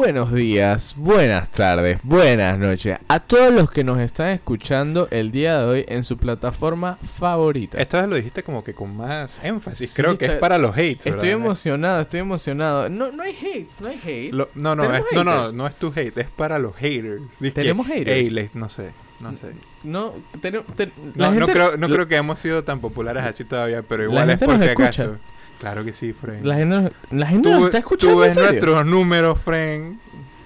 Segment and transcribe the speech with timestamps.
[0.00, 5.58] buenos días, buenas tardes, buenas noches a todos los que nos están escuchando el día
[5.58, 7.76] de hoy en su plataforma favorita.
[7.78, 9.90] Esta vez lo dijiste como que con más énfasis.
[9.90, 11.04] Sí, Creo que está- es para los hates.
[11.06, 12.88] Estoy emocionado, estoy emocionado.
[12.88, 14.32] No, no hay hate, no hay hate.
[14.32, 17.20] Lo- no, no, ¿Tenemos es- no, no, no es tu hate, es para los haters.
[17.38, 18.08] Dice que, ¿Tenemos haters?
[18.10, 19.52] "Ey, les- no sé, no sé.
[19.84, 20.14] No,
[21.14, 24.38] No, creo, no la- creo que hemos sido tan populares así todavía, pero igual es
[24.38, 24.88] por si escucha.
[24.88, 25.16] acaso.
[25.60, 26.46] Claro que sí, Fren.
[26.48, 28.14] La gente, la gente tú, nos está escuchando.
[28.16, 28.50] tú en ves serio.
[28.50, 30.00] nuestros números, Fren.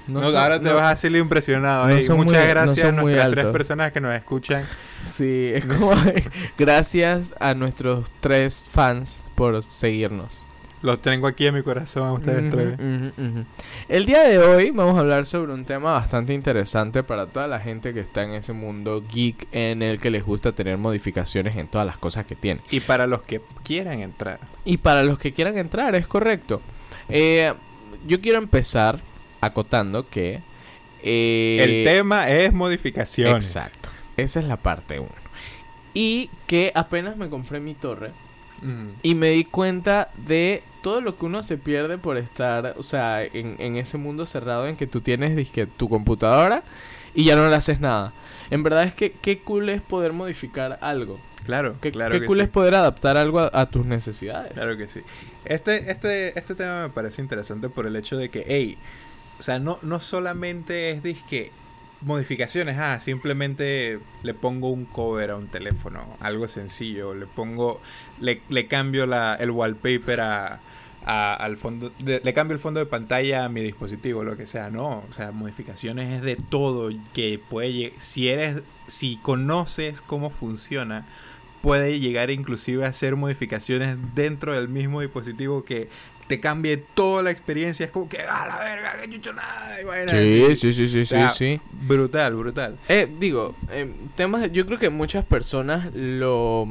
[0.07, 1.85] No No, ahora te no- vas a hacerle impresionado.
[1.87, 2.03] no ey.
[2.03, 4.63] Muchas muy- no gracias a nuestras tres personas que nos escuchan.
[5.03, 5.93] Sí, es como
[6.59, 10.44] gracias a nuestros tres fans por seguirnos.
[10.85, 13.45] Los tengo aquí en mi corazón a ustedes ujú.
[13.89, 17.59] El día de hoy vamos a hablar sobre un tema bastante interesante para toda la
[17.59, 21.69] gente que está en ese mundo geek en el que les gusta tener modificaciones en
[21.69, 22.61] todas las cosas que tiene.
[22.71, 24.39] Y para los que quieran entrar.
[24.67, 26.61] Y para los que quieran entrar, es correcto.
[27.09, 27.55] Eh,
[28.07, 29.01] yo quiero empezar
[29.41, 30.43] acotando que...
[31.03, 33.57] eh, El tema es modificaciones.
[33.57, 33.89] Exacto.
[34.19, 35.09] Esa es la parte 1.
[35.95, 38.13] Y que apenas me compré mi torre
[38.63, 38.91] Mm.
[39.03, 43.25] y me di cuenta de todo lo que uno se pierde por estar, o sea,
[43.25, 46.63] en, en ese mundo cerrado en que tú tienes dizque, tu computadora
[47.15, 48.13] y ya no le haces nada.
[48.51, 51.19] En verdad es que qué cool es poder modificar algo.
[51.47, 52.43] Claro, Qué, claro qué que cool sí.
[52.45, 54.53] es poder adaptar algo a, a tus necesidades.
[54.53, 55.01] Claro que sí.
[55.47, 58.77] Este, este, este tema me parece interesante por el hecho de que, hey,
[59.39, 61.51] o sea, no, no solamente es disque
[62.05, 67.81] modificaciones, ah, simplemente le pongo un cover a un teléfono, algo sencillo, le pongo,
[68.21, 70.61] le, le cambio la, el wallpaper a,
[71.07, 75.05] al fondo, le cambio el fondo de pantalla a mi dispositivo, lo que sea, no,
[75.09, 81.07] o sea, modificaciones es de todo que puede, si eres, si conoces cómo funciona,
[81.65, 85.89] puede llegar inclusive a hacer modificaciones dentro del mismo dispositivo que
[86.27, 87.87] te cambie toda la experiencia.
[87.87, 89.77] Es como que, a la verga, que chucho nada.
[89.81, 91.61] y Sí, sí, sí, sí, O sea, sí, sí.
[91.73, 92.79] Brutal, brutal.
[92.89, 96.67] Eh, digo, eh, temas, yo creo que muchas personas lo...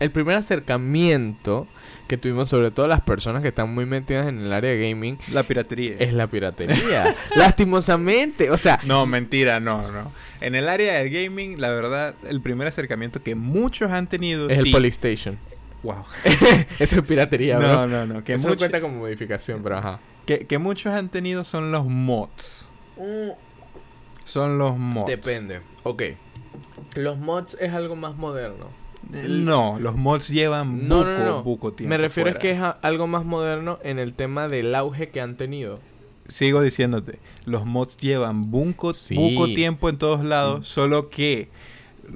[0.00, 1.68] El primer acercamiento
[2.08, 5.16] que tuvimos, sobre todo las personas que están muy metidas en el área de gaming,
[5.32, 5.96] La piratería.
[5.98, 7.14] es la piratería.
[7.36, 10.12] Lastimosamente, o sea, No, mentira, no, no.
[10.40, 14.50] En el área del gaming, la verdad, el primer acercamiento que muchos han tenido.
[14.50, 15.38] es sí, el Polystation.
[15.84, 16.02] Wow.
[16.80, 17.68] Eso es piratería, bro.
[17.68, 18.24] No, no, no.
[18.24, 20.00] Que, Eso no cuenta como modificación, pero ajá.
[20.26, 22.68] que, que muchos han tenido son los mods.
[24.24, 25.06] Son los mods.
[25.08, 25.60] Depende.
[25.82, 26.02] Ok.
[26.94, 28.68] Los mods es algo más moderno.
[29.28, 31.42] No, los mods llevan No, buco, no, no.
[31.42, 31.90] buco tiempo.
[31.90, 32.40] Me refiero es fuera.
[32.40, 35.78] que es a- algo más moderno en el tema del auge que han tenido.
[36.26, 39.14] Sigo diciéndote, los mods llevan buco, Sí.
[39.14, 41.50] buco tiempo en todos lados, solo que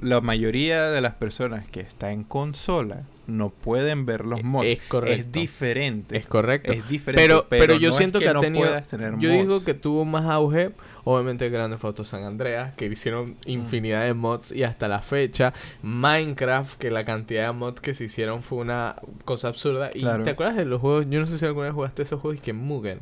[0.01, 4.67] la mayoría de las personas que están en consola no pueden ver los mods.
[4.67, 5.19] Es correcto.
[5.21, 6.17] Es diferente.
[6.17, 6.71] Es correcto.
[6.71, 7.23] Es diferente.
[7.23, 8.81] Pero, pero, yo no es siento que, ha no tenido.
[8.83, 9.41] tener Yo mods.
[9.41, 10.71] digo que tuvo más auge.
[11.05, 15.53] Obviamente, Grande Foto San Andreas, que hicieron infinidad de mods y hasta la fecha.
[15.81, 18.95] Minecraft, que la cantidad de mods que se hicieron fue una
[19.25, 19.89] cosa absurda.
[19.93, 20.23] ¿Y Claro.
[20.23, 21.05] te acuerdas de los juegos?
[21.09, 22.99] Yo no sé si alguna vez jugaste esos juegos que Mugen.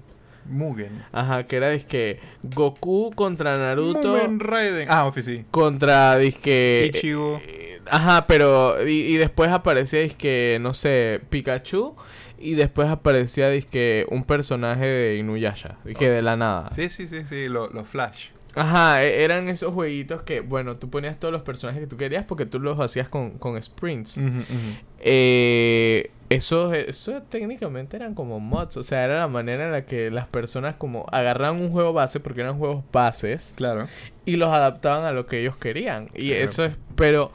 [0.50, 1.03] Mugen.
[1.12, 4.00] Ajá, que era disque Goku contra Naruto.
[4.16, 4.88] Mugen Raiden.
[4.90, 5.46] Ah, sí.
[5.52, 6.91] Contra disque.
[6.94, 7.41] Ichigo.
[7.46, 8.88] eh, Ajá, pero.
[8.88, 11.96] Y, y después aparecía disque, no sé, Pikachu.
[12.40, 15.78] Y después aparecía disque un personaje de Inuyasha.
[15.84, 16.69] Disque de la nada.
[16.72, 17.47] Sí, sí, sí, sí.
[17.47, 18.28] lo- Los Flash.
[18.56, 22.25] Ajá, e- eran esos jueguitos que, bueno, tú ponías todos los personajes que tú querías
[22.25, 24.18] porque tú los hacías con, con sprints.
[24.18, 24.78] Ujú, ujú.
[25.00, 30.12] Eh, eso, eso técnicamente eran como mods, o sea, era la manera en la que
[30.12, 33.88] las personas como agarraban un juego base, porque eran juegos bases, Claro.
[34.25, 36.08] y los adaptaban a lo que ellos querían.
[36.16, 36.44] Y Claro.
[36.44, 37.31] eso es, pero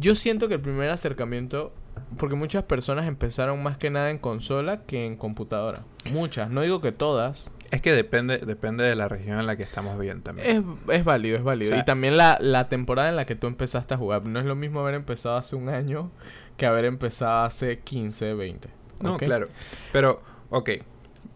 [0.00, 1.72] yo siento que el primer acercamiento,
[2.16, 5.82] porque muchas personas empezaron más que nada en consola que en computadora.
[6.10, 7.50] Muchas, no digo que todas.
[7.70, 10.78] Es que depende, depende de la región en la que estamos bien también.
[10.88, 11.70] Es, es válido, es válido.
[11.72, 14.24] O sea- y también la, la temporada en la que tú empezaste a jugar.
[14.24, 16.10] No es lo mismo haber empezado hace un año
[16.56, 18.68] que haber empezado hace 15, 20.
[19.00, 19.48] No, claro.
[19.92, 20.70] Pero, ok.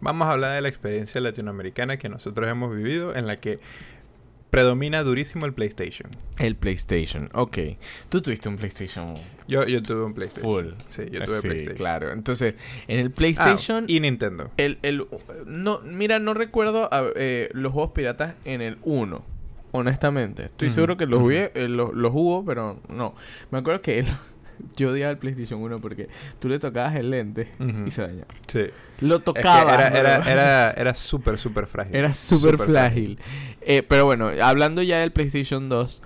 [0.00, 3.58] Vamos a hablar de la experiencia latinoamericana que nosotros hemos vivido en la que
[4.50, 6.10] predomina durísimo el PlayStation.
[6.38, 7.58] El PlayStation, ok.
[8.08, 9.14] Tú tuviste un PlayStation
[9.46, 10.52] Yo, yo tuve un PlayStation.
[10.52, 10.66] full.
[10.90, 11.76] Sí, yo tuve Sí, PlayStation.
[11.76, 12.12] claro.
[12.12, 12.54] Entonces,
[12.86, 13.84] en el Ah, PlayStation...
[13.88, 14.50] y Nintendo.
[14.56, 15.06] El, el,
[15.46, 19.24] no, mira, no recuerdo a- eh, los juegos piratas en el 1.
[19.72, 20.46] Honestamente.
[20.46, 23.14] Estoy seguro que los, eh, los, los hubo, pero no.
[23.50, 24.06] Me acuerdo que el-
[24.76, 26.08] yo odiaba el PlayStation 1 porque
[26.38, 27.48] tú le tocabas el lente
[27.86, 28.26] y se dañaba.
[28.46, 28.66] Sí.
[29.00, 29.74] Lo Es que tocaba.
[29.74, 31.94] era, era, era, era súper, súper frágil.
[31.96, 33.18] Era súper Súper frágil.
[33.62, 36.02] Eh, pero bueno, hablando ya del PlayStation 2,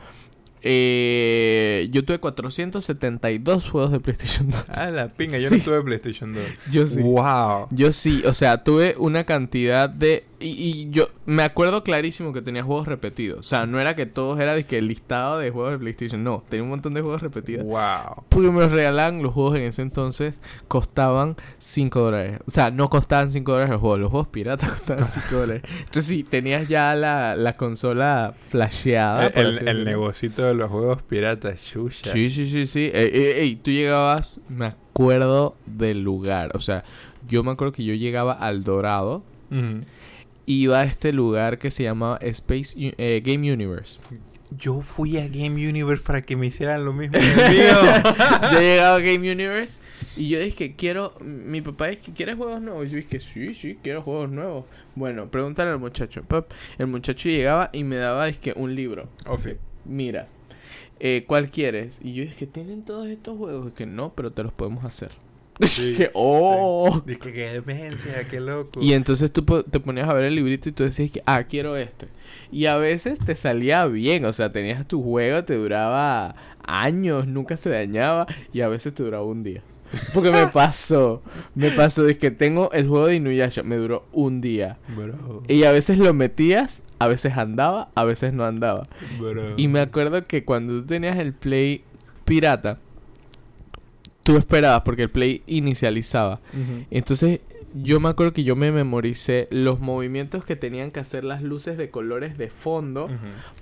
[0.63, 4.65] eh, yo tuve 472 juegos de PlayStation 2.
[4.69, 5.39] Ah, la pinga.
[5.39, 5.57] Yo Sí.
[5.59, 6.43] no tuve PlayStation 2.
[6.71, 7.01] Yo sí.
[7.03, 7.69] Wow.
[7.71, 12.43] Yo sí, o sea, tuve una cantidad de y, y yo me acuerdo clarísimo que
[12.43, 13.41] tenía juegos repetidos.
[13.41, 16.25] O sea, no era que todos era de que el listado de juegos de PlayStation.
[16.25, 17.65] No, tenía un montón de juegos repetidos.
[17.65, 18.25] Wow.
[18.29, 22.41] Porque me los regalaban los juegos en ese entonces costaban 5 dólares.
[22.47, 25.63] O sea, no costaban 5 dólares los juegos, los juegos piratas costaban 5 dólares.
[25.79, 29.29] Entonces, si tenías ya la, la consola flasheada.
[29.29, 32.11] El, el negocito de los juegos piratas, chucha.
[32.11, 32.91] Sí, sí, sí, sí.
[32.93, 36.51] Ey, ey, ey, tú llegabas, me acuerdo del lugar.
[36.55, 36.85] O sea,
[37.29, 39.23] yo me acuerdo que yo llegaba al Dorado.
[39.51, 39.85] Ujú.
[40.47, 44.01] Iba a este lugar que se llama Space eh, Game Universe.
[44.59, 47.19] Yo fui a Game Universe para que me hicieran lo mismo
[48.53, 49.81] yo llegaba a Game Universe
[50.17, 51.15] y yo dije, quiero.
[51.21, 52.91] Mi papá es que ¿quieres juegos nuevos?
[52.91, 54.65] Yo dije, sí, sí, quiero juegos nuevos.
[54.95, 56.23] Bueno, pregúntale al muchacho.
[56.23, 59.09] Pap, El muchacho llegaba y me daba, dije, un libro.
[59.85, 60.29] Mira,
[61.05, 61.99] eh, ¿cuál quieres?
[62.01, 63.67] Y yo dije, ¿tienen todos estos juegos?
[63.67, 65.11] Y que no, pero te los podemos hacer.
[65.67, 65.97] Sí.
[66.15, 67.03] Oh.
[67.05, 68.81] Dije que demencia, qué loco.
[68.81, 71.77] Y entonces tú te ponías a ver el librito y tú decías que, ah, quiero
[71.77, 72.07] este.
[72.53, 77.57] Y a veces te salía bien, o sea, tenías tu juego, te duraba años, nunca
[77.57, 79.63] se dañaba y a veces te duraba un día.
[80.15, 81.23] Porque me pasó,
[81.55, 84.79] me pasó, es que tengo el juego de Inuyasha, me duró un día.
[84.97, 88.89] Bro, Y a veces lo metías, a veces andaba, a veces no andaba.
[89.19, 89.55] bro.
[89.57, 91.85] Y me acuerdo que cuando tú tenías el Play
[92.25, 92.79] pirata,
[94.23, 96.41] tú esperabas porque el Play inicializaba.
[96.91, 97.41] Entonces,
[97.75, 101.77] yo me acuerdo que yo me memoricé los movimientos que tenían que hacer las luces
[101.77, 103.09] de colores de fondo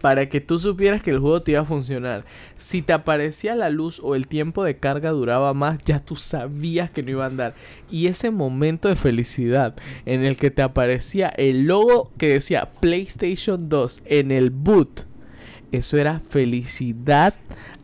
[0.00, 2.24] para que tú supieras que el juego te iba a funcionar.
[2.58, 6.90] Si te aparecía la luz o el tiempo de carga duraba más, ya tú sabías
[6.90, 7.54] que no iba a andar.
[7.90, 9.74] Y ese momento de felicidad
[10.06, 15.06] en el que te aparecía el logo que decía PlayStation 2 en el boot,
[15.72, 17.34] eso era felicidad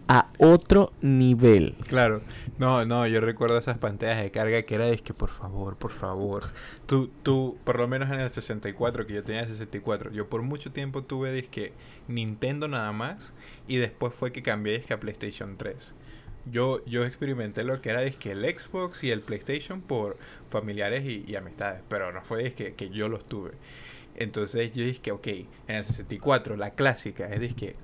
[0.09, 1.75] a otro nivel.
[1.87, 2.23] Claro.
[2.59, 5.93] No, no, yo recuerdo esas pantallas de carga que era de que por favor, por
[5.93, 6.43] favor.
[6.87, 10.41] Tú, tú, por lo menos en el 64, que yo tenía el 64, yo por
[10.41, 11.75] mucho tiempo tuve disque
[12.09, 13.35] Nintendo nada más
[13.69, 15.95] y después fue que cambié disque a PlayStation 3.
[16.51, 20.17] Yo, yo experimenté lo que era disque el Xbox y el PlayStation por
[20.49, 23.51] familiares y, y amistades, pero no fue disque que yo los tuve.
[24.15, 27.77] Entonces yo dije, ok, en el 64, la clásica, es disque,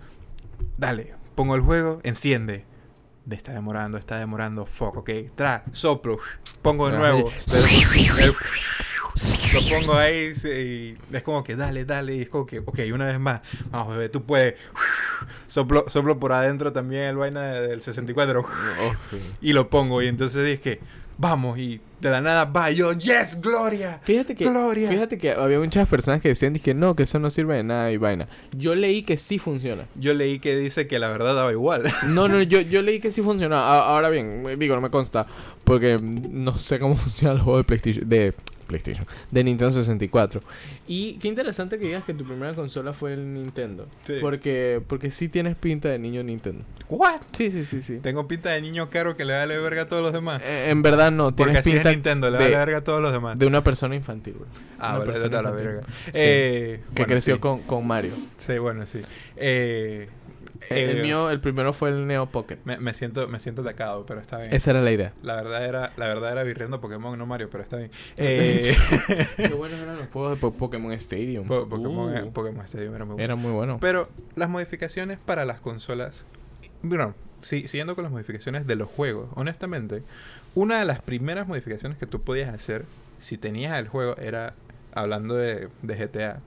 [0.79, 2.65] dale, pongo el juego, enciende.
[3.25, 6.19] De está demorando, está demorando, fuck, ok, tra, soplo,
[6.61, 7.31] pongo de nuevo.
[9.55, 13.07] lo pongo ahí y es como que dale, dale, y es como que, ok, una
[13.07, 14.55] vez más, vamos, bebé, tú puedes.
[15.47, 18.45] Soplo, soplo por adentro también el vaina del 64
[19.43, 20.81] y lo pongo y entonces dije,
[21.19, 24.01] vamos, y de la nada va y yo, yes, gloria.
[24.03, 24.91] Fíjate que, Gloria.
[24.91, 27.93] fíjate que había muchas personas que decían que no, que eso no sirve de nada
[27.93, 28.27] y vaina.
[28.51, 29.85] Yo leí que sí funciona.
[29.95, 31.85] Yo leí que dice que la verdad daba igual.
[32.09, 33.61] No, no, yo, yo leí que sí funciona.
[33.69, 35.27] A- Ahora bien, digo, no me consta.
[35.65, 38.09] Porque no sé cómo funciona el juego de PlayStation.
[38.09, 38.35] De
[38.67, 39.07] PlayStation.
[39.31, 40.41] De Nintendo 64.
[40.89, 43.87] Y qué interesante que digas que tu primera consola fue el Nintendo.
[44.07, 44.15] Sí.
[44.21, 46.65] Porque, porque sí tienes pinta de niño Nintendo.
[46.89, 47.21] What?
[47.33, 47.99] Sí, sí, sí, sí.
[47.99, 50.41] Tengo pinta de niño caro que le vale verga a todos los demás.
[50.45, 53.03] Eh, en verdad no, Porque tienes así es pinta Nintendo, le vale verga a todos
[53.03, 53.39] los demás.
[53.39, 54.49] de una persona infantil, güey.
[54.79, 55.83] ah, vale, la verga.
[56.07, 56.11] Sí.
[56.15, 57.41] Eh, Que bueno, creció sí.
[57.41, 58.13] con, con Mario.
[58.39, 59.01] Sí, bueno, sí.
[59.37, 60.09] Eh,
[60.71, 62.59] El, el eh, mío, el primero fue el Neo Pocket.
[62.65, 64.53] Me, me siento, me siento atacado, pero está bien.
[64.55, 65.13] Esa era la idea.
[65.23, 67.91] La verdad era, la verdad era virreando Pokémon, no Mario, pero está bien.
[68.17, 68.75] Eh,
[69.37, 71.47] Qué buenos eran los juegos de Po- Pokémon Stadium.
[71.47, 73.25] Po- Pokémon, Uh, Pokémon Stadium era muy bueno.
[73.25, 73.79] Era muy bueno.
[73.81, 76.25] Pero las modificaciones para las consolas.
[76.83, 80.03] Bueno, siguiendo con las modificaciones de los juegos, honestamente,
[80.55, 82.85] una de las primeras modificaciones que tú podías hacer
[83.19, 84.55] si tenías el juego era,
[84.95, 86.41] hablando de, de GTA,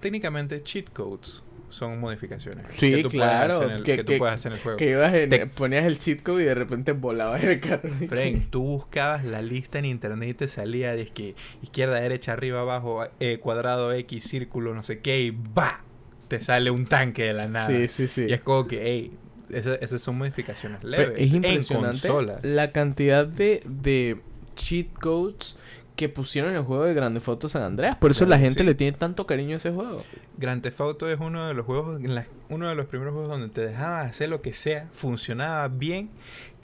[0.00, 4.04] técnicamente cheat codes son modificaciones Sí, que tú claro, puedes hacer en el, que- que,
[4.04, 4.76] tú que- puedes hacer en el juego.
[4.78, 7.90] Que ibas en, Te- ponías el cheat code y de repente volabas en el carro.
[8.08, 12.60] Fren, tú buscabas la lista en internet y te salía de que izquierda, derecha, arriba,
[12.60, 15.82] abajo, eh, cuadrado, X, círculo, no sé qué, y ¡bah!
[16.28, 17.66] Te sale un tanque de la nada.
[17.66, 18.26] Sí, sí, sí.
[18.28, 19.12] Y es como que, hey,
[19.52, 21.20] esas, esas son modificaciones Pero leves.
[21.20, 22.44] es En impresionante consolas.
[22.44, 24.16] la cantidad de, de
[24.54, 25.56] cheat codes
[26.00, 27.94] que pusieron el juego de Grande Foto San Andreas.
[27.96, 28.64] Por eso Claro la gente sí.
[28.64, 30.02] le tiene tanto cariño a ese juego.
[30.38, 33.50] Grand Theft Auto es uno de los juegos, la- uno de los primeros juegos donde
[33.50, 36.08] te dejaban hacer lo que sea, funcionaba bien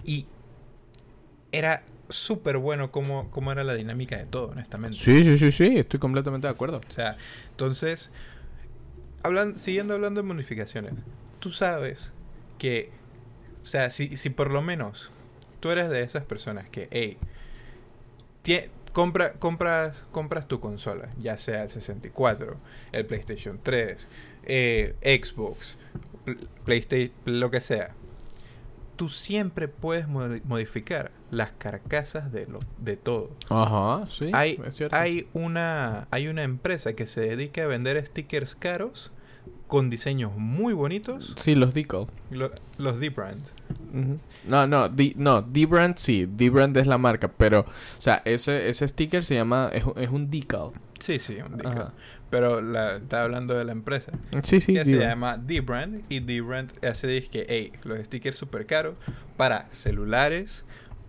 [0.06, 0.24] y
[1.52, 4.96] era súper bueno como, como era la dinámica de todo, honestamente.
[4.96, 5.76] Sí, sí, sí, sí.
[5.76, 6.80] Estoy completamente de acuerdo.
[6.88, 7.18] O sea,
[7.50, 8.10] entonces,
[9.22, 10.94] hablan, siguiendo hablando de modificaciones,
[11.40, 12.10] tú sabes
[12.56, 12.90] que,
[13.62, 15.10] o sea, si, si por lo menos
[15.60, 17.18] tú eres de esas personas que, hey,
[18.96, 22.56] compra, compras, compras tu consola, ya sea el 64,
[22.92, 24.08] el PlayStation 3,
[24.44, 25.76] eh, Xbox,
[26.24, 27.90] Pl- PlayStation, lo que sea.
[28.96, 33.28] tú siempre puedes modi- modificar las carcasas de, lo, de todo.
[33.50, 34.30] Ajá, sí.
[34.32, 34.96] hay, es cierto.
[34.96, 39.12] hay, una, hay una empresa que se dedica a vender stickers caros
[39.66, 42.06] con diseños muy bonitos, Sí, los decal.
[42.30, 43.42] lo- los D-Brand.
[44.48, 48.86] No, no, D, no, D-Brand sí, D-Brand es la marca, pero, o sea, ese, ese
[48.86, 50.70] sticker se llama, es, un- es un decal.
[51.00, 51.72] Sí, sí, un decal.
[51.72, 51.92] Ajá.
[52.30, 54.12] Pero la, está hablando de la empresa.
[54.42, 56.02] Sí, sí, que se llama D-Brand.
[56.08, 58.94] Y D-Brand hace disque, hey, los stickers super caros
[59.36, 60.64] para celulares,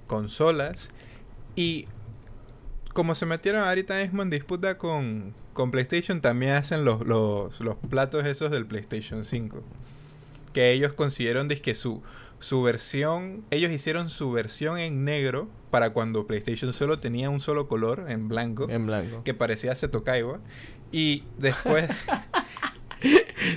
[0.07, 0.89] consolas.
[1.55, 1.87] Y
[2.97, 7.75] como se metieron ahorita mismo en disputa con, con PlayStation, también hacen los, los, los
[7.75, 9.61] platos esos del PlayStation 5.
[10.51, 12.01] Que ellos consiguieron disque su,
[12.39, 13.43] su versión.
[13.51, 18.29] Ellos hicieron su versión en negro para cuando PlayStation solo tenía un solo color, en
[18.29, 18.65] blanco.
[18.67, 19.23] En blanco.
[19.23, 20.39] Que parecía Setokaiba.
[20.91, 21.87] Y después.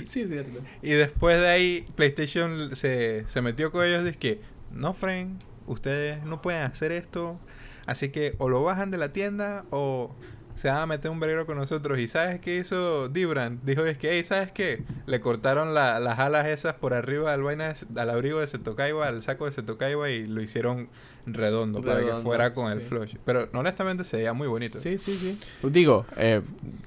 [0.05, 0.59] Sí, es cierto.
[0.83, 4.03] Y después de ahí, PlayStation se, se metió con ellos.
[4.03, 4.39] Dice que,
[4.71, 7.39] no, friend, ustedes no pueden hacer esto.
[7.85, 10.15] Así que o lo bajan de la tienda o
[10.55, 11.97] se van a meter un verguero con nosotros.
[11.97, 13.59] ¿Y sabes qué hizo Dibran?
[13.63, 14.83] Dijo, es que, hey, ¿sabes qué?
[15.07, 19.07] Le cortaron la- las alas esas por arriba al, vaina de- al abrigo de Setokaiba,
[19.07, 20.89] al saco de Setokaiba y lo hicieron
[21.25, 23.15] redondo, para que fuera con el flush.
[23.25, 24.77] Pero honestamente se veía muy bonito.
[24.79, 25.39] Sí, sí, sí.
[25.67, 26.41] Digo, eh,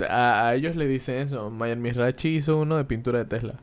[0.09, 1.51] a, a ellos le dicen eso.
[1.51, 3.55] Mayer Mizrachi hizo uno de pintura de Tesla.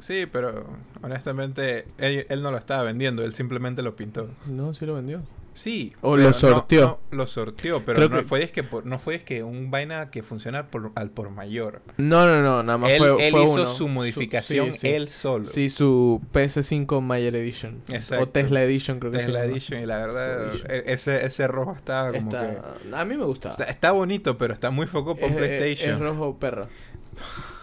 [0.00, 0.66] Sí, pero
[1.02, 4.28] honestamente él, él no lo estaba vendiendo, él simplemente lo pintó.
[4.46, 5.22] No, sí lo vendió.
[5.54, 5.92] Sí.
[6.00, 6.98] O lo no- sorteó.
[7.10, 9.44] no, lo sorteó, pero Creo no que- fue es que por, no fue es que
[9.44, 11.80] un vaina que funciona por, al por mayor.
[11.96, 13.66] No, no, no, nada más Él, fue, él fue hizo uno.
[13.68, 14.88] su modificación sí.
[14.88, 15.46] él solo.
[15.46, 17.82] Sí, su PS5 Mayer Edition.
[17.88, 18.24] Exacto.
[18.24, 19.52] O Tesla Edition, creo que se Tesla llama.
[19.52, 23.24] Edition y la verdad e- ese ese rojo estaba como Está- que A mí me
[23.24, 23.50] gusta.
[23.50, 25.94] está, está bonito, pero está muy foco por Es- PlayStation.
[25.94, 26.68] Es, rojo perro.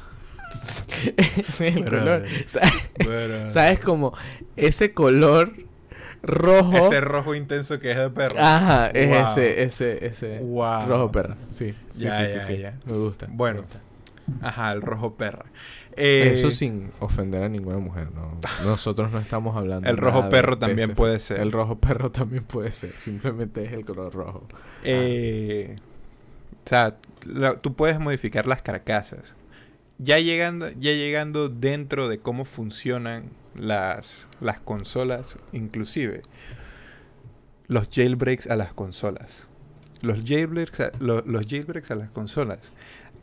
[1.60, 2.25] El color.
[2.45, 2.62] Sa-
[2.95, 4.13] Pero- ¿Sabes como
[4.55, 5.53] ese color
[6.23, 6.77] rojo?
[6.77, 8.35] ese rojo intenso que es de perro.
[8.39, 9.17] Ajá, es Wow.
[9.25, 10.39] ese, ese, ese.
[10.39, 10.87] Wow.
[10.87, 11.35] Rojo perro.
[11.49, 12.79] Sí, sí, Ya, sí, ya, sí, ya.
[12.85, 13.27] Me gusta.
[13.27, 13.79] me Bueno, gusta.
[14.41, 15.45] Ajá, el rojo perra.
[15.97, 18.37] Eh, Eso sin ofender a ninguna mujer, ¿no?
[18.63, 19.89] Nosotros no estamos hablando.
[19.89, 21.39] El rojo perro también puede ser.
[21.41, 22.93] El rojo perro también puede ser.
[22.97, 24.47] Simplemente es el color rojo.
[24.83, 25.75] Eh,
[26.65, 29.35] o sea, la- tú puedes modificar las carcasas.
[29.97, 33.25] Ya llegando, ya llegando dentro de cómo funcionan
[33.55, 36.22] las, las consolas, inclusive
[37.67, 39.48] los jailbreaks a las consolas.
[40.01, 42.72] Los jailbreaks a, lo- los jailbreaks a las consolas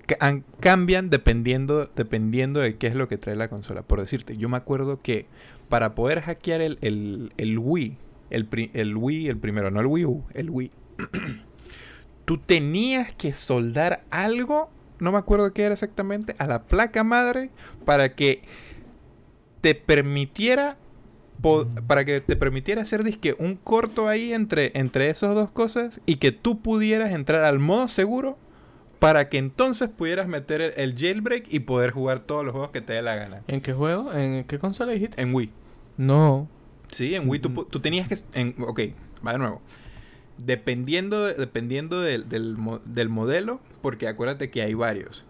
[0.06, 3.82] ca- an- cambian dependiendo, dependiendo de qué es lo que trae la consola.
[3.82, 5.26] Por decirte, yo me acuerdo que
[5.68, 7.96] para poder hackear el, el, el Wii,
[8.30, 10.70] el, el Wii, el primero, no el Wii U, el Wii,
[12.24, 17.50] tú tenías que soldar algo, no me acuerdo qué era exactamente, a la placa madre
[17.84, 18.42] para que
[19.60, 20.76] te permitiera
[21.86, 26.16] para que te permitiera hacer disque un corto ahí entre, entre esas dos cosas y
[26.16, 28.36] que tú pudieras entrar al modo seguro
[28.98, 32.80] para que entonces pudieras meter el, el jailbreak y poder jugar todos los juegos que
[32.80, 33.42] te dé la gana.
[33.46, 34.12] ¿En qué juego?
[34.12, 35.22] ¿En qué consola dijiste?
[35.22, 35.50] En Wii.
[35.96, 36.48] No.
[36.90, 38.18] Sí, en Wii tú, tenías que...
[38.32, 38.80] En, ok,
[39.24, 39.62] va de nuevo.
[40.38, 45.24] Dependiendo, de- dependiendo del, del, del modelo, porque acuérdate que hay varios.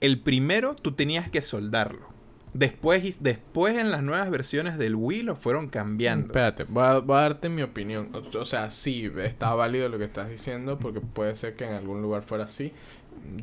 [0.00, 2.08] El primero tú tenías que soldarlo.
[2.52, 6.26] Después, después en las nuevas versiones del Wii lo fueron cambiando.
[6.26, 8.10] Espérate, voy a, voy a darte mi opinión.
[8.12, 11.74] O, o sea, sí, está válido lo que estás diciendo porque puede ser que en
[11.74, 12.72] algún lugar fuera así.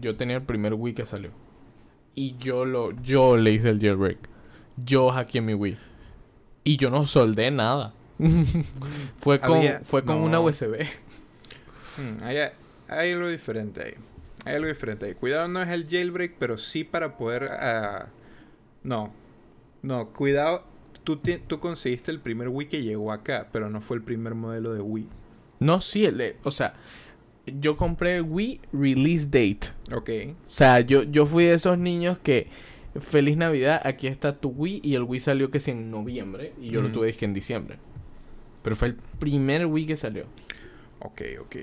[0.01, 1.31] Yo tenía el primer Wii que salió.
[2.15, 4.17] Y yo lo yo le hice el jailbreak.
[4.83, 5.77] Yo hackeé mi Wii.
[6.65, 7.93] Y yo no soldé nada.
[9.17, 10.25] fue con, Había- fue con no.
[10.25, 10.85] una USB.
[11.97, 12.37] Hmm, hay,
[12.89, 13.93] hay algo diferente ahí.
[14.45, 15.13] Hay algo diferente ahí.
[15.13, 17.49] Cuidado, no es el jailbreak, pero sí para poder...
[17.51, 18.07] ah,
[18.87, 19.11] no.
[19.83, 20.63] No, cuidado.
[21.03, 24.33] Tú, ti- tú conseguiste el primer Wii que llegó acá, pero no fue el primer
[24.35, 25.07] modelo de Wii.
[25.59, 26.73] No, sí, el- o sea,
[27.45, 29.67] yo compré el Wii Release Date.
[29.95, 30.09] Ok.
[30.45, 32.47] O sea, yo, yo fui de esos niños que
[32.99, 36.69] feliz Navidad, aquí está tu Wii y el Wii salió que sí en noviembre y
[36.71, 37.77] yo lo tuve que en diciembre.
[38.63, 40.25] Pero fue el primer Wii que salió.
[40.99, 41.55] Ok, ok.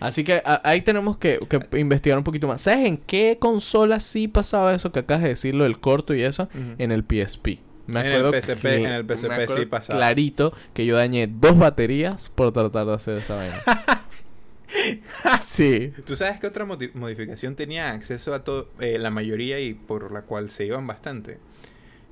[0.00, 2.62] Así que a- ahí tenemos que, que investigar un poquito más.
[2.62, 6.48] ¿Sabes en qué consola sí pasaba eso que acabas de decirlo, el corto y eso?
[6.78, 7.58] En el PSP.
[7.86, 9.98] Me En el acuerdo PSP, que- en el PSP acuerdo sí pasaba.
[9.98, 13.56] Clarito que yo dañé dos baterías por tratar de hacer esa vaina.
[15.42, 15.92] sí.
[16.06, 20.12] ¿Tú sabes qué otra modi- modificación tenía acceso a todo, eh, la mayoría y por
[20.12, 21.38] la cual se iban bastante?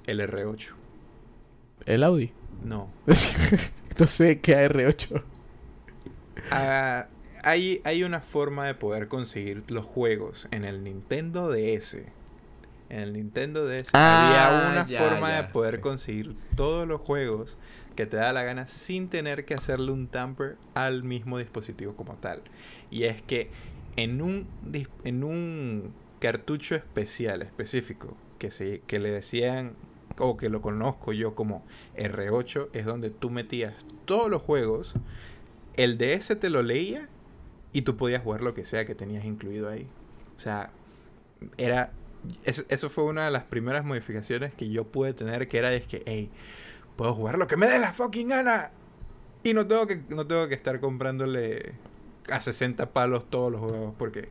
[0.07, 0.73] El R8.
[1.87, 2.33] El Audi.
[2.65, 2.91] No.
[3.89, 5.23] Entonces, ¿qué R8?
[6.51, 7.07] Ah,
[7.49, 11.95] hay, hay una forma de poder conseguir los juegos en el Nintendo DS
[12.91, 15.81] En el Nintendo DS Ah, había una ya, forma ya, de poder sí.
[15.81, 17.57] conseguir todos los juegos
[17.97, 22.15] que te da la gana sin tener que hacerle un tamper al mismo dispositivo como
[22.17, 22.43] tal.
[22.91, 23.51] Y es que
[23.97, 24.47] en un,
[25.05, 29.75] en un cartucho especial, específico, que, se, que le decían,
[30.19, 31.65] o que lo conozco yo como
[31.97, 33.75] R8, es donde tú metías
[34.05, 34.95] todos los juegos,
[35.77, 37.09] el DS te lo leía
[37.73, 39.87] y tú podías jugar lo que sea que tenías incluido ahí.
[40.37, 40.71] O sea,
[41.57, 41.93] era...
[42.43, 46.03] Eso, fue una de las primeras modificaciones que yo pude tener, que era de que,
[46.05, 46.31] hey,
[46.97, 48.71] puedo jugar lo que me dé la fucking gana.
[49.45, 51.75] Y no tengo que, no tengo que estar comprándole
[52.29, 54.29] a 60 palos todos los juegos porque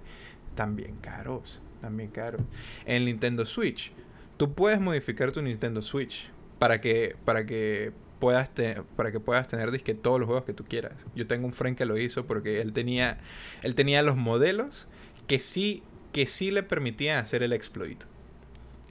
[0.50, 1.62] están bien caros.
[1.90, 2.42] Bien caros.
[2.86, 3.94] En Nintendo Switch,
[4.36, 6.30] tú puedes modificar tu Nintendo Switch
[6.60, 8.50] para que, para que puedas
[8.96, 10.94] para que puedas tener disque todos los juegos que tú quieras.
[11.16, 13.20] Yo tengo un friend que lo hizo porque él tenía
[13.64, 14.88] él tenía los modelos
[15.28, 15.84] que sí
[16.14, 18.04] que sí le permitían hacer el exploit.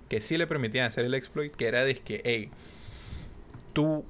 [0.08, 2.50] Que sí le permitían hacer el exploit, que era disque, hey,
[3.72, 4.04] tú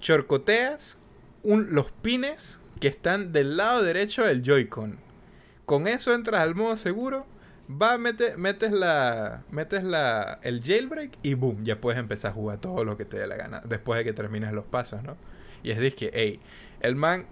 [0.00, 0.98] chorcoteas
[1.42, 4.98] un- los pines que están del lado derecho del Joy-Con.
[5.64, 7.26] Con eso entras al modo seguro,
[7.68, 12.58] va, mete- metes la metes la el jailbreak y boom, ya puedes empezar a jugar
[12.60, 15.16] todo lo que te dé la gana después de que termines los pasos, ¿no?
[15.62, 16.40] Y es disque, hey,
[16.80, 17.26] el man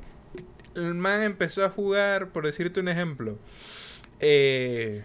[0.75, 3.39] el man empezó a jugar, por decirte un ejemplo,
[4.21, 5.03] eh,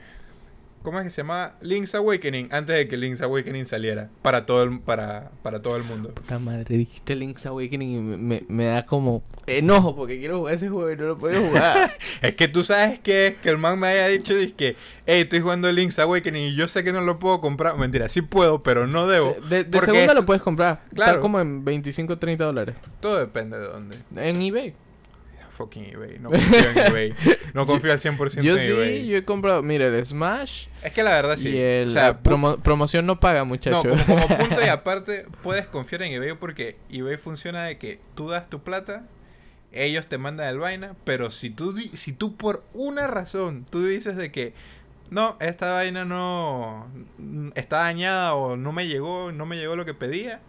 [0.87, 1.51] ¿Cómo es que se llama?
[1.59, 5.83] Link's Awakening, antes de que Link's Awakening saliera para todo el, para, para todo el
[5.83, 6.13] mundo.
[6.13, 10.69] Puta madre, dijiste Link's Awakening y me, me- da como enojo porque quiero jugar ese
[10.69, 11.91] juego y no lo puedo jugar.
[12.21, 15.41] Es que tú sabes que es que el man me haya dicho que, hey, estoy
[15.41, 17.77] jugando Link's Awakening y yo sé que no lo puedo comprar.
[17.77, 19.35] Mentira, sí puedo, pero no debo.
[19.49, 20.83] de segunda es- lo puedes comprar.
[20.95, 21.11] Claro.
[21.11, 22.75] Está como en 25 o 30 dólares.
[23.01, 23.97] Todo depende de dónde.
[24.15, 24.73] En eBay.
[25.57, 26.19] Fucking eBay.
[26.19, 27.13] No confío en eBay.
[27.53, 29.07] No confío al 100% Yo en sí, eBay.
[29.07, 31.49] yo he comprado, mira, el Smash Es que la verdad sí.
[31.49, 33.83] y el o sea, la promo- promoción no paga, No, muchachos.
[34.05, 38.29] como, como punto y aparte, puedes confiar en eBay porque eBay funciona de que tú
[38.29, 39.03] das tu plata,
[39.71, 44.15] ellos te mandan el vaina, pero si tú, si tú por una razón, tú dices
[44.15, 44.53] de que,
[45.09, 46.87] no, esta vaina no
[47.55, 50.39] está dañada o no me llegó, no me llegó lo que pedía,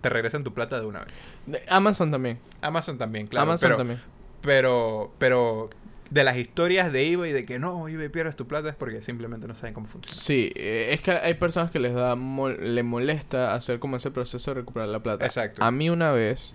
[0.00, 1.62] te regresan tu plata de una vez.
[1.68, 2.38] Amazon también.
[2.60, 3.44] Amazon también, claro.
[3.50, 4.00] Amazon pero, también.
[4.42, 5.70] Pero, pero
[6.10, 9.46] de las historias de eBay de que no, eBay pierdes tu plata es porque simplemente
[9.48, 10.14] no saben cómo funciona.
[10.18, 14.10] Sí, eh, es que hay personas que les da mol- le molesta hacer como ese
[14.10, 15.24] proceso de recuperar la plata.
[15.24, 15.62] Exacto.
[15.64, 16.54] A mí una vez,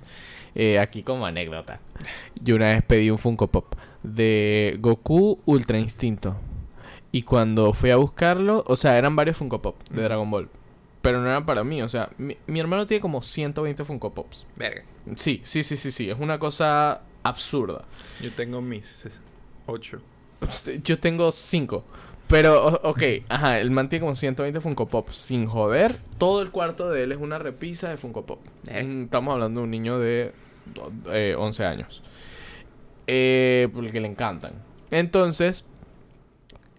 [0.53, 1.79] eh, aquí como anécdota,
[2.41, 3.73] yo una vez pedí un Funko Pop
[4.03, 6.35] de Goku Ultra Instinto.
[7.11, 10.01] Y cuando fui a buscarlo, o sea, eran varios Funko Pop de Ujú.
[10.03, 10.49] Dragon Ball.
[11.01, 14.45] Pero no eran para mí, o sea, mi, mi hermano tiene como 120 Funko Pops.
[14.57, 14.83] Verga.
[15.15, 17.85] Sí, sí, sí, sí, sí, es una cosa absurda.
[18.21, 19.07] Yo tengo mis
[19.65, 19.99] ocho.
[20.83, 21.83] Yo tengo 5.
[22.27, 25.09] Pero, ok, ajá, él mantiene como 120 Funko Pop.
[25.11, 28.39] Sin joder, todo el cuarto de él es una repisa de Funko Pop.
[28.67, 28.83] Eh.
[28.83, 30.33] Mm, Estamos hablando de un niño de
[31.11, 32.01] eh, 11 años.
[33.07, 34.53] Eh, porque le encantan.
[34.91, 35.67] Entonces,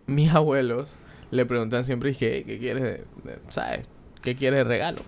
[0.07, 0.95] mis abuelos
[1.31, 2.91] le preguntan siempre, dije, ¿qué quieres de,
[3.25, 3.89] de- ¿sabes?
[4.23, 5.01] ¿Qué quieres de regalo?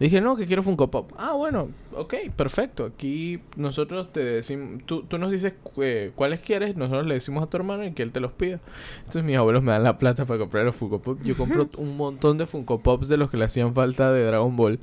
[0.00, 1.12] Dije, no, que quiero Funko Pop.
[1.18, 2.86] Ah, bueno, ok, perfecto.
[2.86, 7.46] Aquí nosotros te decimos, tú, tú nos dices eh, cuáles quieres, nosotros le decimos a
[7.48, 8.60] tu hermano y que él te los pida.
[9.00, 11.18] Entonces mis abuelos me dan la plata para comprar los Funko Pop.
[11.22, 14.56] Yo compro un montón de Funko Pops de los que le hacían falta de Dragon
[14.56, 14.80] Ball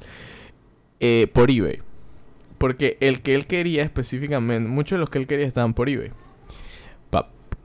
[1.00, 1.80] eh, por eBay.
[2.60, 6.12] Porque el que él quería específicamente, muchos de los que él quería estaban por eBay.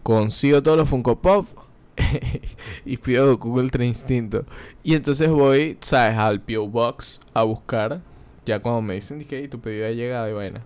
[0.03, 1.47] Consigo todos los Funko Pop
[2.85, 4.45] y pido Goku Ultra Instinto.
[4.83, 6.17] Y entonces voy, ¿sabes?
[6.19, 6.69] Al P.O.
[6.69, 8.01] Box a buscar.
[8.45, 10.63] Ya cuando me dicen que tu pedido ha llegado y vaina.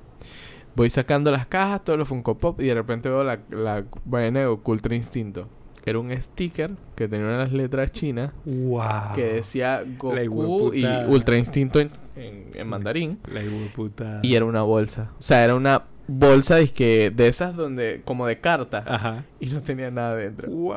[0.74, 4.40] Voy sacando las cajas, todos los Funko Pop y de repente veo la, la vaina
[4.40, 5.48] de Goku Ultra Instinto.
[5.84, 9.14] Era un sticker que tenía unas letras chinas Wow.
[9.14, 10.84] que decía Goku y.
[11.06, 13.18] Ultra Instinto en, en- en mandarín.
[13.32, 13.40] La
[13.74, 14.18] puta.
[14.22, 15.12] Y era una bolsa.
[15.18, 18.82] O sea, era una bolsa dizque, de esas donde, como de carta.
[18.86, 19.24] Ajá.
[19.38, 20.50] Y no tenía nada dentro.
[20.50, 20.74] Wow.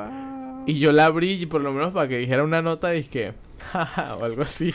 [0.66, 3.34] Y yo la abrí, y por lo menos para que dijera una nota, dizque,
[3.72, 4.74] jaja, o algo así.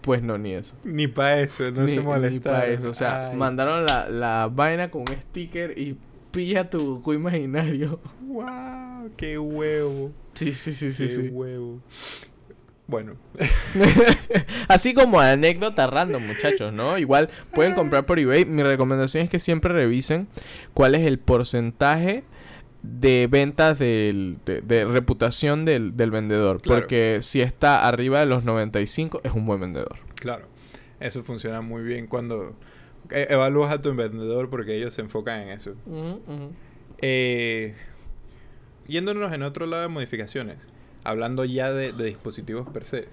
[0.00, 0.76] Pues no, ni eso.
[0.84, 2.50] Ni para eso, no ni, se molesta.
[2.52, 2.90] para eso.
[2.90, 3.36] O sea, Ay.
[3.36, 5.96] mandaron la, la vaina con un sticker y
[6.30, 8.00] pilla tu Goku imaginario.
[8.32, 10.10] Wow, qué huevo.
[10.32, 11.28] Sí, sí, sí, sí, qué sí.
[11.28, 11.82] huevo.
[12.86, 13.14] Bueno,
[14.68, 16.98] Así como anécdota random, muchachos, ¿no?
[16.98, 18.44] Igual pueden comprar por eBay.
[18.44, 20.28] Mi recomendación es que siempre revisen
[20.74, 22.24] cuál es el porcentaje
[22.82, 26.60] de ventas del, de, de reputación del, del vendedor.
[26.60, 26.80] Claro.
[26.80, 29.96] Porque si está arriba de los 95, es un buen vendedor.
[30.16, 30.46] claro.
[31.00, 32.54] Eso funciona muy bien cuando
[33.10, 35.74] e- evalúas a tu vendedor porque ellos se enfocan en eso.
[36.98, 37.74] Eh,
[38.86, 40.58] yéndonos en otro lado de modificaciones.
[41.04, 43.08] hablando ya de, de dispositivos per se.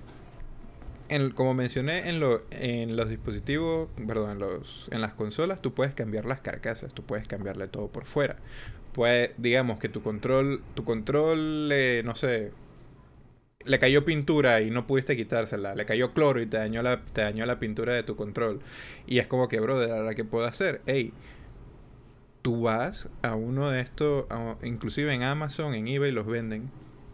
[1.09, 5.73] En- como mencioné, en, lo- en los dispositivos, perdón, en, los, en las consolas, tú
[5.73, 8.35] puedes cambiar las carcasas, tú puedes cambiarle todo por fuera.
[8.93, 12.51] Pues, digamos que tu control, tu control, eh, no sé,
[13.65, 17.21] le cayó pintura y no pudiste quitársela, le cayó cloro y te dañó la, te
[17.21, 18.61] dañó la pintura de tu control.
[19.05, 20.81] Y es como que, bro, ¿ahora qué puedo hacer?
[20.85, 21.11] Ey,
[22.41, 26.69] tú vas a uno de estos, a- inclusive en Amazon, en eBay los venden.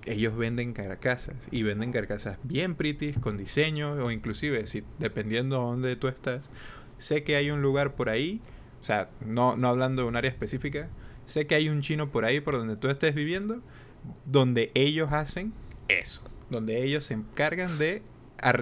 [0.05, 5.61] Ellos venden carcasas y venden carcasas bien pretty, con diseño o inclusive, si dependiendo de
[5.63, 6.51] dónde tú estás,
[6.99, 8.39] sé que hay un lugar por ahí,
[8.81, 10.89] o sea, no, no hablando de un área específica,
[11.25, 13.61] sé que hay un chino por ahí por donde tú estés viviendo,
[14.25, 15.53] donde ellos hacen
[15.87, 18.01] eso, donde ellos se encargan de,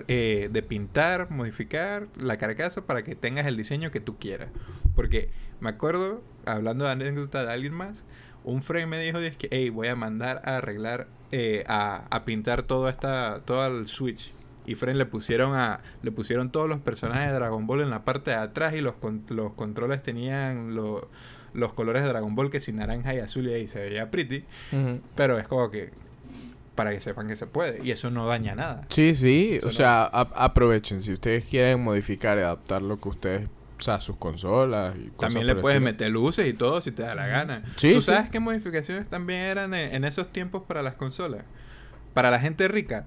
[0.08, 4.50] eh, de pintar, modificar la carcasa para que tengas el diseño que tú quieras.
[4.96, 8.04] Porque me acuerdo, hablando de anécdota de alguien más,
[8.44, 12.26] un friend me dijo es que, hey, voy a mandar a arreglar, eh, a, a
[12.26, 14.32] pintar todo esta, todo el Switch.
[14.66, 18.06] Y friend le pusieron a, le pusieron todos los personajes de Dragon Ball en la
[18.06, 18.96] parte de atrás y los,
[19.30, 21.10] los controles tenían lo-
[21.54, 24.44] los colores de Dragon Ball que si naranja y azul y ahí se veía pretty.
[25.16, 25.92] Pero es como que
[26.76, 28.86] para que sepan que se puede y eso no daña nada.
[28.90, 31.02] Sí, sí, Eso o no- sea, ap- aprovechen.
[31.02, 33.48] Si ustedes quieren modificar y adaptar lo que ustedes,
[33.80, 35.92] o sea, sus consolas y cosas También le puedes estilo.
[35.92, 37.64] meter luces y todo si te da la gana.
[37.76, 38.08] Sí, ¿Tú sí.
[38.08, 41.44] sabes qué modificaciones también eran en, en esos tiempos para las consolas?
[42.16, 43.06] Para la gente rica,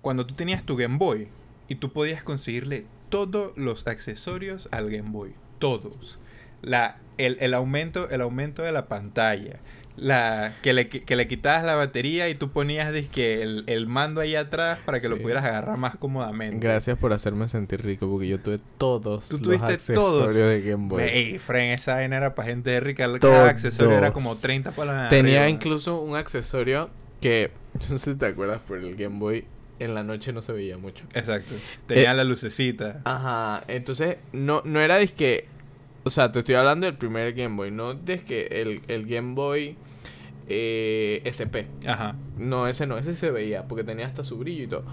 [0.00, 1.26] cuando tú tenías tu Game Boy
[1.68, 6.18] y tú podías conseguirle todos los accesorios al Game Boy, todos.
[6.62, 9.60] La, el, el aumento, el aumento de la pantalla.
[10.00, 14.20] La, que, le, que le quitabas la batería y tú ponías dizque, el, el mando
[14.20, 16.64] ahí atrás para que lo pudieras agarrar más cómodamente.
[16.64, 20.34] Gracias por hacerme sentir rico porque yo tuve todos Tú los accesorios todos.
[20.36, 21.02] de Game Boy.
[21.02, 23.06] Ey, Fren, esa vaina era para gente rica.
[23.06, 23.48] Cada Todos.
[23.48, 25.48] accesorio era como 30 para la Tenía arriba.
[25.48, 26.90] incluso un accesorio
[27.20, 29.46] que, no sé si te acuerdas, pero el Game Boy
[29.80, 31.06] en la noche no se veía mucho.
[31.12, 31.56] Exacto.
[31.88, 33.00] Tenía Eh, la lucecita.
[33.04, 35.48] Ajá, entonces no, no era disque,
[36.04, 39.76] o sea, te estoy hablando del primer Game Boy, no que el, el Game Boy
[40.48, 41.68] eh, SP.
[41.86, 42.16] Ajá.
[42.38, 44.84] No, ese no, ese se veía porque tenía hasta su brillo y todo.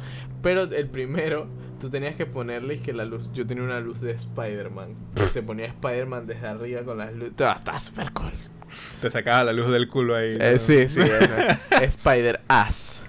[0.41, 1.47] Pero el primero,
[1.79, 4.95] tú tenías que ponerle que la luz, yo tenía una luz de Spider-Man.
[5.31, 7.31] Se ponía Spider-Man desde arriba con las luces.
[7.31, 8.31] Estaba súper cool.
[9.01, 10.35] Te sacaba la luz del culo ahí.
[10.39, 10.57] Eh, ¿no?
[10.57, 10.99] sí, sí.
[11.81, 13.05] Spider-Ass.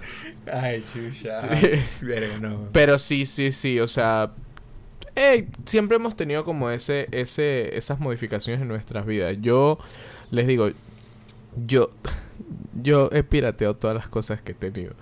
[0.51, 1.57] Ay, chucha.
[1.57, 2.05] Sí.
[2.05, 2.69] Verga, no.
[2.71, 4.31] Pero sí, sí, sí, o sea,
[5.17, 9.35] eh, siempre hemos tenido como ese, ese, esas modificaciones en nuestras vidas.
[9.41, 9.79] Yo
[10.31, 10.69] les digo,
[11.65, 11.91] yo,
[12.81, 14.93] yo he pirateado todas las cosas que he tenido.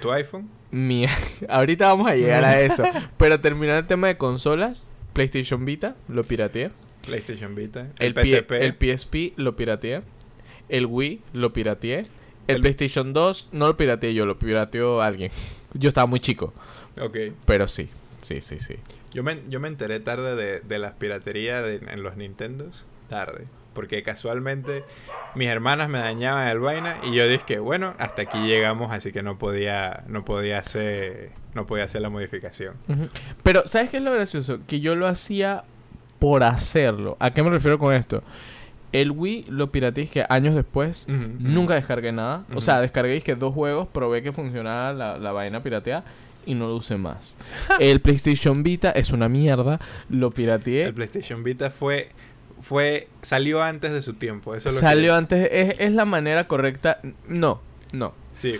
[0.00, 0.48] ¿Tu iPhone?
[0.70, 1.06] Mi,
[1.48, 2.84] ahorita vamos a llegar a eso.
[3.16, 6.70] pero terminando el tema de consolas, PlayStation Vita lo pirateé.
[7.04, 7.88] PlayStation Vita.
[7.98, 8.52] El, El, PSP.
[8.52, 10.02] el PSP lo pirateé.
[10.68, 12.06] El Wii lo pirateé.
[12.46, 15.30] El, El- PlayStation 2 no lo pirateé yo, lo pirateó alguien.
[15.74, 16.52] Yo estaba muy chico,
[17.00, 17.16] Ok.
[17.44, 17.88] pero sí.
[18.20, 18.76] Sí, sí, sí.
[19.14, 22.84] Yo me, yo me enteré tarde de, de las piraterías de- en los Nintendos.
[23.08, 23.46] Tarde.
[23.74, 24.84] Porque casualmente
[25.34, 29.10] mis hermanas me dañaban el vaina y yo dije que bueno, hasta aquí llegamos, así
[29.12, 32.74] que no podía, no podía hacer, no podía hacer la modificación.
[33.42, 34.58] Pero, ¿sabes qué es lo gracioso?
[34.66, 35.64] Que yo lo hacía
[36.20, 37.16] por hacerlo.
[37.20, 38.22] ¿A qué me refiero con esto?
[38.92, 41.06] El Wii lo pirateé que años después.
[41.08, 42.44] Nunca descargué nada.
[42.54, 46.04] O sea, descargué que dos juegos, probé que funcionaba la, la vaina pirateada
[46.46, 47.36] y no lo usé más.
[47.80, 49.80] el PlayStation Vita es una mierda.
[50.08, 50.84] Lo pirateé.
[50.84, 52.10] El PlayStation Vita fue,
[52.60, 54.54] fue, salió antes de su tiempo.
[54.54, 55.48] Eso es lo que- Salió antes.
[55.52, 57.00] Es, es la manera correcta.
[57.28, 57.60] No,
[57.92, 58.56] no, Sí.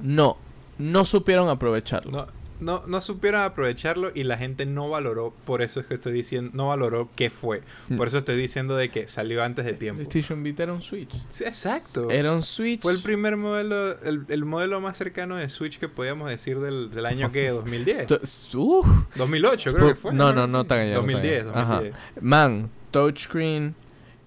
[0.00, 0.36] no.
[0.78, 2.12] No supieron aprovecharlo.
[2.12, 2.26] No,
[2.60, 6.50] no, no supieron aprovecharlo y la gente no valoró, por eso es que estoy diciendo,
[6.54, 7.62] no valoró qué fue.
[7.88, 7.96] Mm.
[7.96, 9.98] Por eso estoy diciendo de que salió antes de tiempo.
[10.02, 11.12] PlayStation Vita era un Switch.
[11.30, 12.10] Sí, exacto.
[12.10, 12.80] Era un Switch.
[12.82, 16.90] Fue el primer modelo, el, el modelo más cercano de Switch que podíamos decir del,
[16.90, 18.06] del año que 2010.
[18.06, 18.20] To-
[18.58, 18.86] Uf.
[19.16, 20.12] 2008 creo que fue.
[20.12, 21.60] No, no, no tan allá, no tan 2010, allá.
[21.60, 21.74] Ajá.
[21.74, 21.94] 2010.
[22.22, 23.74] Man, touchscreen.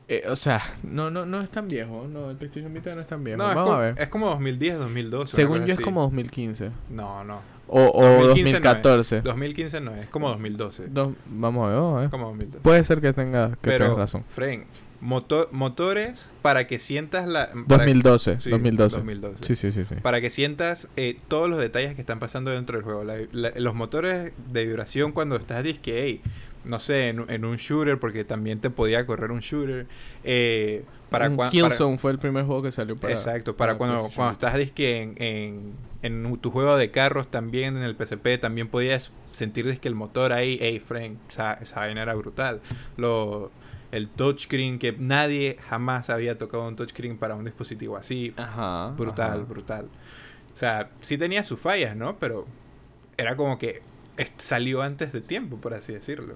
[0.07, 2.07] eh, o sea, no, no, no es tan viejo.
[2.09, 3.37] No, el PlayStation Vita no es tan viejo.
[3.37, 3.95] No, es, Vamos como, a ver.
[4.01, 5.21] es como 2010, 2012.
[5.21, 6.71] una Según yo es como 2015.
[6.89, 7.41] No, no.
[7.73, 8.63] O, o 2015 no es.
[8.63, 9.21] 2014.
[9.21, 10.87] 2015 no es, es como 2012.
[10.89, 12.09] Dos- vamos a ver, vamos a ver.
[12.09, 12.61] Como 2012.
[12.63, 14.25] Puede ser que tenga que Pero, tengas razón.
[14.35, 14.65] Fren,
[14.99, 17.47] moto- motores para que sientas la...
[17.67, 18.41] para- 2012.
[18.41, 18.97] Sí, 2012.
[18.97, 19.43] 2012.
[19.43, 19.95] Sí, sí, sí, sí.
[20.01, 23.03] Para que sientas eh, todos los detalles que están pasando dentro del juego.
[23.03, 26.21] La- la- los motores de vibración cuando estás disque, hey,
[26.65, 29.87] no sé, en, en un shooter, porque también te podía correr un shooter.
[30.23, 33.13] Eh, para Un cua- para- Killzone fue el primer juego que salió para.
[33.13, 37.77] Exacto, para, para cuando, cuando estás disque en, en, en tu juego de carros también,
[37.77, 42.01] en el PSP, también podías sentir disque el motor ahí, hey, Frank, esa, esa vaina
[42.01, 42.61] era brutal.
[42.97, 43.51] Lo,
[43.91, 48.89] el touchscreen, que nadie jamás había tocado un touchscreen para un dispositivo así, Ajá.
[48.97, 49.49] brutal, ajá.
[49.49, 49.89] brutal.
[50.53, 52.17] O sea, sí tenía sus fallas, ¿no?
[52.17, 52.45] Pero
[53.17, 53.81] era como que
[54.37, 56.35] salió antes de tiempo, por así decirlo.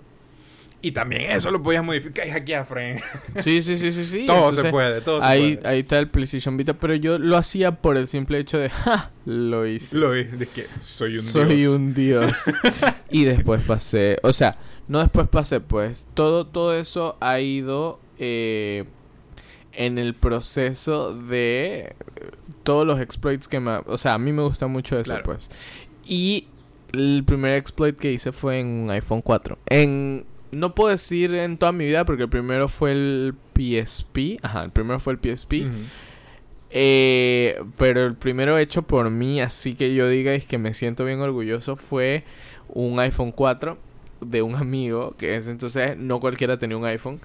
[0.86, 3.02] Y también eso lo podías modificar y hackear, Frank.
[3.40, 4.26] Sí, sí, sí, sí, sí.
[4.28, 5.68] todo entonces, se puede, todo se Ahí, puede.
[5.68, 9.12] ahí está el PlayStation Vita, pero yo lo hacía por el simple hecho de, ¡ja!
[9.26, 9.96] Lo hice.
[9.96, 11.74] Lo es de que soy un Soy dios.
[11.74, 12.44] un dios.
[13.10, 18.86] y después pasé, o sea, no después pasé, pues todo, todo eso ha ido eh,
[19.74, 21.96] en el proceso de
[22.62, 23.78] todos los exploits que me...
[23.88, 25.24] O sea, a mí me gusta mucho eso, Claro.
[25.24, 25.50] pues.
[26.06, 26.48] Y
[26.94, 29.58] el primer exploit que hice fue en un iPhone 4.
[29.66, 30.26] En...
[30.56, 34.40] No puedo decir en toda mi vida porque el primero fue el PSP.
[34.42, 35.54] Ajá, el primero fue el PSP.
[36.72, 41.06] Eh, pero el primero hecho por mí, así que yo diga es que me siento
[41.06, 42.26] bien orgulloso, fue
[42.68, 43.78] un iPhone 4
[44.22, 47.22] de un amigo, que es entonces no cualquiera tenía un iPhone,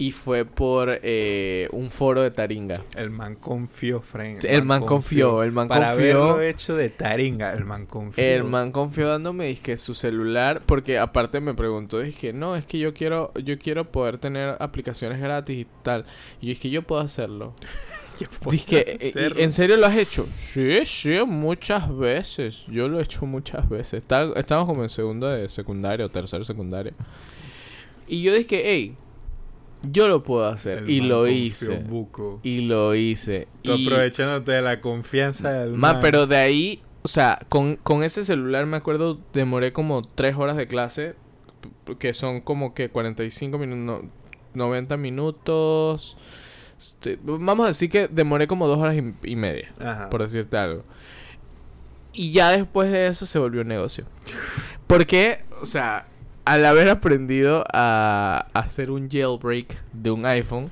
[0.00, 2.84] y fue por eh, un foro de Taringa.
[2.96, 4.44] El man confió, Frank.
[4.44, 6.22] El man confió, el man Para confió.
[6.22, 8.22] haberlo hecho de taringa, el man confió.
[8.24, 12.78] El man confió dándome dizque su celular porque aparte me preguntó dije no es que
[12.78, 16.04] yo quiero yo quiero poder tener aplicaciones gratis y tal
[16.40, 17.54] y yo dije yo puedo hacerlo
[18.20, 19.40] Yo puedo Dije, "Eh, ¿y- hacerlo.
[19.40, 20.26] ¿en serio lo has hecho?
[20.34, 22.64] Sí, sí, muchas veces.
[22.66, 23.94] Yo lo he hecho muchas veces.
[24.02, 26.92] Está- Estábamos como en segunda de secundaria o tercera de secundaria.
[28.08, 28.96] Y yo dije, hey,
[29.82, 30.78] yo lo puedo hacer.
[30.78, 31.76] El y man lo confió, hice.
[31.78, 32.40] buco.
[32.42, 33.48] Y lo hice.
[33.62, 33.86] Tú y...
[33.86, 35.98] aprovechándote de la confianza del Ma, man.
[36.00, 40.56] pero de ahí, o sea, con, con ese celular me acuerdo, demoré como tres horas
[40.56, 41.14] de clase,
[41.98, 44.04] que son como que 45 minutos,
[44.54, 46.16] 90 minutos.
[46.76, 50.10] Este, vamos a decir que demoré como dos horas y, y media, Ajá.
[50.10, 50.84] por decirte algo.
[52.12, 54.04] Y ya después de eso se volvió un negocio.
[54.86, 56.06] Porque, o sea,
[56.48, 60.70] al haber aprendido a hacer un jailbreak de un iPhone,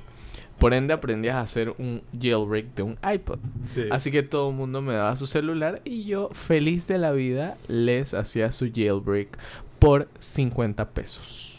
[0.57, 3.37] por ende aprendías a hacer un jailbreak de un iPod.
[3.75, 3.83] Sí.
[3.91, 7.57] Así que todo el mundo me daba su celular y yo, feliz de la vida,
[7.67, 9.37] les hacía su jailbreak
[9.77, 11.56] por 50 pesos.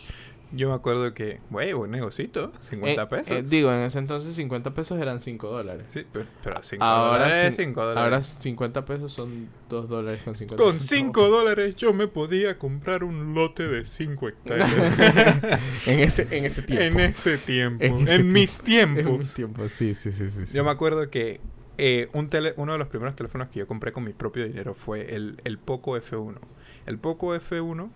[0.50, 3.30] Yo me acuerdo que, güey, buen negocito, 50 Eh, pesos.
[3.30, 5.84] eh, digo, en ese entonces 50 pesos eran 5 dólares.
[5.90, 8.02] sí, pero, pero 5 Ahora dólares, sí- 5 dólares.
[8.02, 10.88] Ahora 50 pesos son 2 dólares con 50 Con centavos.
[10.88, 14.70] 5 dólares yo me podía comprar un lote de 5 hectáreas.
[15.86, 16.98] en, ese, en ese tiempo.
[16.98, 17.84] en ese tiempo.
[17.84, 19.18] En En, ese mis En tiempos.
[19.18, 20.46] mis tiempos, sí, sí, sí, sí.
[20.46, 20.56] sí.
[20.56, 21.40] Yo me acuerdo que
[21.76, 24.72] eh, un tele, uno de los primeros teléfonos que yo compré con mi propio dinero
[24.74, 26.38] fue el, el Poco F1.
[26.86, 27.90] El Poco F1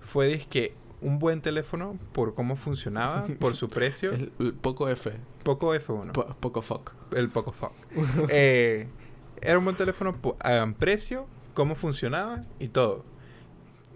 [0.00, 4.10] fue disque un buen teléfono por cómo funcionaba, por su precio.
[4.12, 5.12] El, el poco F.
[5.44, 6.10] Poco F1.
[6.12, 6.92] po- poco fuck.
[7.14, 7.72] el Poco Fuck.
[8.30, 8.88] Eh,
[9.40, 13.04] era un buen teléfono a precio, cómo funcionaba y todo.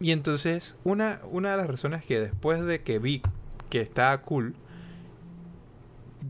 [0.00, 3.22] Y entonces, una, una de las razones que después de que vi
[3.70, 4.54] que estaba cool,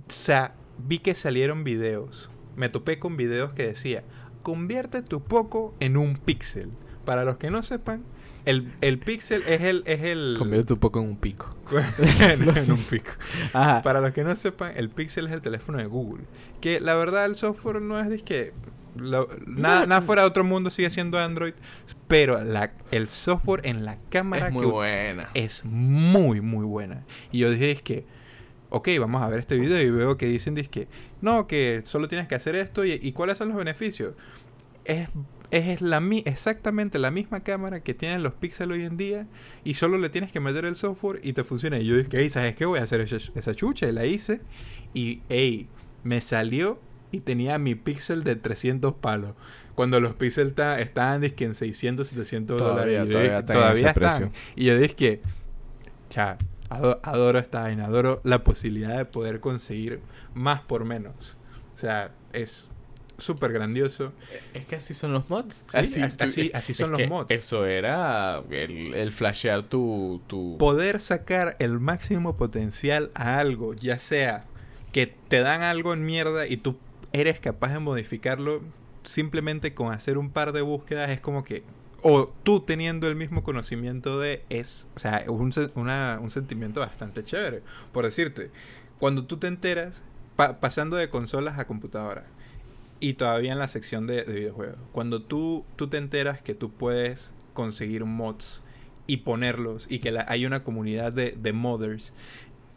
[0.09, 2.31] o sea, vi que salieron videos.
[2.57, 4.05] Me topé con videos que decía,
[4.43, 6.71] convierte tu Poco en un píxel.
[7.05, 8.05] Para los que no sepan,
[8.49, 9.83] el, el píxel es el...
[9.87, 11.55] Es el Convierte tu poco en un pico.
[12.21, 13.11] en, en un pico.
[13.53, 13.83] Ajá.
[13.83, 16.25] Para los que no sepan, el Pixel es el teléfono de Google.
[16.61, 18.53] Que la verdad el software no es de que...
[18.97, 21.53] lo- nada, nada fuera de otro mundo sigue siendo Android.
[22.09, 25.29] Pero la, el software en la cámara Es muy que- buena.
[25.35, 27.05] es muy, muy buena.
[27.31, 28.07] Y yo dije, es que...
[28.71, 30.89] Ok, vamos a ver este video y veo que dicen, que
[31.23, 34.15] no, que solo tienes que hacer esto y, y cuáles son los beneficios.
[34.85, 35.09] Es,
[35.51, 39.27] es la, mi- exactamente la misma cámara que tienen los Pixel hoy en día
[39.65, 41.79] y solo le tienes que meter el software y te funciona.
[41.79, 42.67] Y yo dije, "Ey, ¿sabes qué?
[42.67, 44.41] Voy a hacer esa, esa chucha y la hice.
[44.95, 45.69] Y, ey,
[46.05, 46.81] me salió
[47.11, 49.33] y tenía mi Pixel de 300 palos.
[49.75, 53.45] Cuando los Pixel ta- estaban en 600, 700 Todavía, dólares.
[53.47, 54.33] Todavía dije, están precio.
[54.57, 55.21] Y yo dije que,
[56.11, 56.37] cha,
[56.69, 60.01] ado- adoro esta vaina, adoro la posibilidad de poder conseguir
[60.35, 61.39] más por menos.
[61.75, 62.69] O sea, es
[63.19, 64.13] súper grandioso.
[64.55, 65.67] Es que así son los mods.
[65.69, 67.31] Sí, así- así- así son es los que mods.
[67.31, 70.23] Eso era el, el flashear tu.
[70.27, 70.57] tu...
[70.59, 74.45] Poder sacar el máximo potencial a algo, ya sea
[74.93, 76.77] que te dan algo en mierda y tú
[77.13, 78.63] eres capaz de modificarlo
[79.03, 81.63] simplemente con hacer un par de búsquedas, es como que.
[82.03, 84.45] O tú teniendo el mismo conocimiento de.
[84.51, 84.87] Es.
[84.95, 87.63] O sea, un, una- un sentimiento bastante chévere.
[87.93, 88.51] Por decirte,
[89.01, 90.03] cuando tú te enteras,
[90.37, 92.25] pa- pasando de consolas a computadora,
[93.01, 96.71] y todavía en la sección de, de videojuegos, cuando tú, tú te enteras que tú
[96.71, 98.63] puedes conseguir mods
[99.07, 102.13] y ponerlos, y que la- hay una comunidad de, de mothers,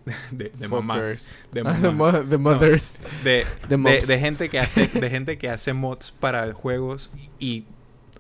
[0.31, 2.93] de, de mamás, de Ah, the mamás, the mothers.
[3.23, 7.65] de, de de, de gente que hace de gente que hace mods para juegos y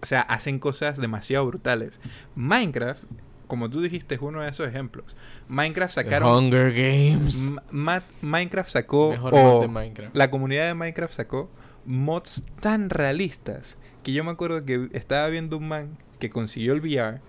[0.01, 1.99] o sea hacen cosas demasiado brutales
[2.35, 3.03] Minecraft
[3.47, 5.15] como tú dijiste es uno de esos ejemplos
[5.47, 7.51] Minecraft The sacaron Hunger Games.
[7.71, 10.15] Ma- Minecraft sacó Mejor o mod de Minecraft.
[10.15, 11.49] la comunidad de Minecraft sacó
[11.85, 16.81] mods tan realistas que yo me acuerdo que estaba viendo un man que consiguió el
[16.81, 17.19] VR,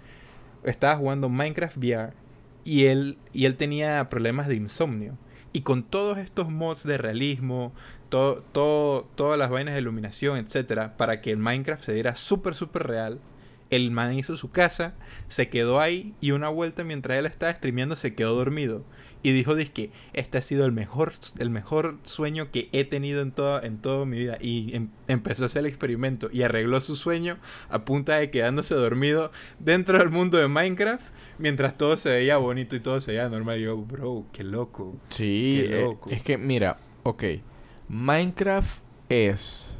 [0.64, 2.12] estaba jugando Minecraft VR
[2.64, 5.16] y él, y él tenía problemas de insomnio.
[5.52, 7.72] Y con todos estos mods de realismo,
[8.08, 8.42] todo,
[9.14, 13.20] todas las vainas de iluminación, etcétera, para que el Minecraft se viera súper, súper real,
[13.72, 14.92] el man hizo su casa,
[15.28, 18.84] se quedó ahí y una vuelta mientras él estaba streameando se quedó dormido.
[19.22, 23.30] Y dijo, que este ha sido el mejor, el mejor sueño que he tenido en
[23.32, 24.38] toda, en toda mi vida.
[24.40, 28.74] Y em, empezó a hacer el experimento y arregló su sueño a punta de quedándose
[28.74, 33.28] dormido dentro del mundo de Minecraft mientras todo se veía bonito y todo se veía
[33.28, 33.60] normal.
[33.60, 34.96] Y yo, bro, qué loco.
[35.08, 37.24] Sí, Qué eh, es que mira, ok,
[37.88, 39.78] Minecraft es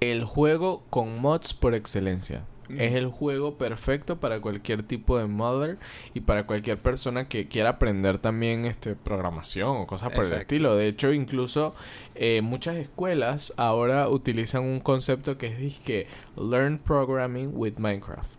[0.00, 2.44] el juego con mods por excelencia.
[2.68, 2.80] Mm.
[2.80, 5.78] Es el juego perfecto para cualquier tipo de modder
[6.14, 10.76] y para cualquier persona que quiera aprender también este programación o cosas por el estilo.
[10.76, 11.74] De hecho, incluso
[12.14, 18.30] eh, muchas escuelas ahora utilizan un concepto que es dizque Learn Programming with Minecraft.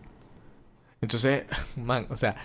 [1.00, 1.44] Entonces,
[1.76, 2.36] man, o sea,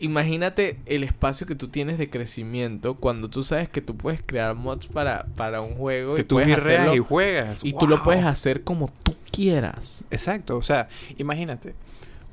[0.00, 4.54] imagínate el espacio que tú tienes de crecimiento cuando tú sabes que tú puedes crear
[4.54, 7.64] mods para, para un juego Que y tú puedes hacerlo y juegas.
[7.64, 10.04] y tú lo puedes hacer como tú quieras.
[10.10, 11.74] Exacto, o sea, imagínate,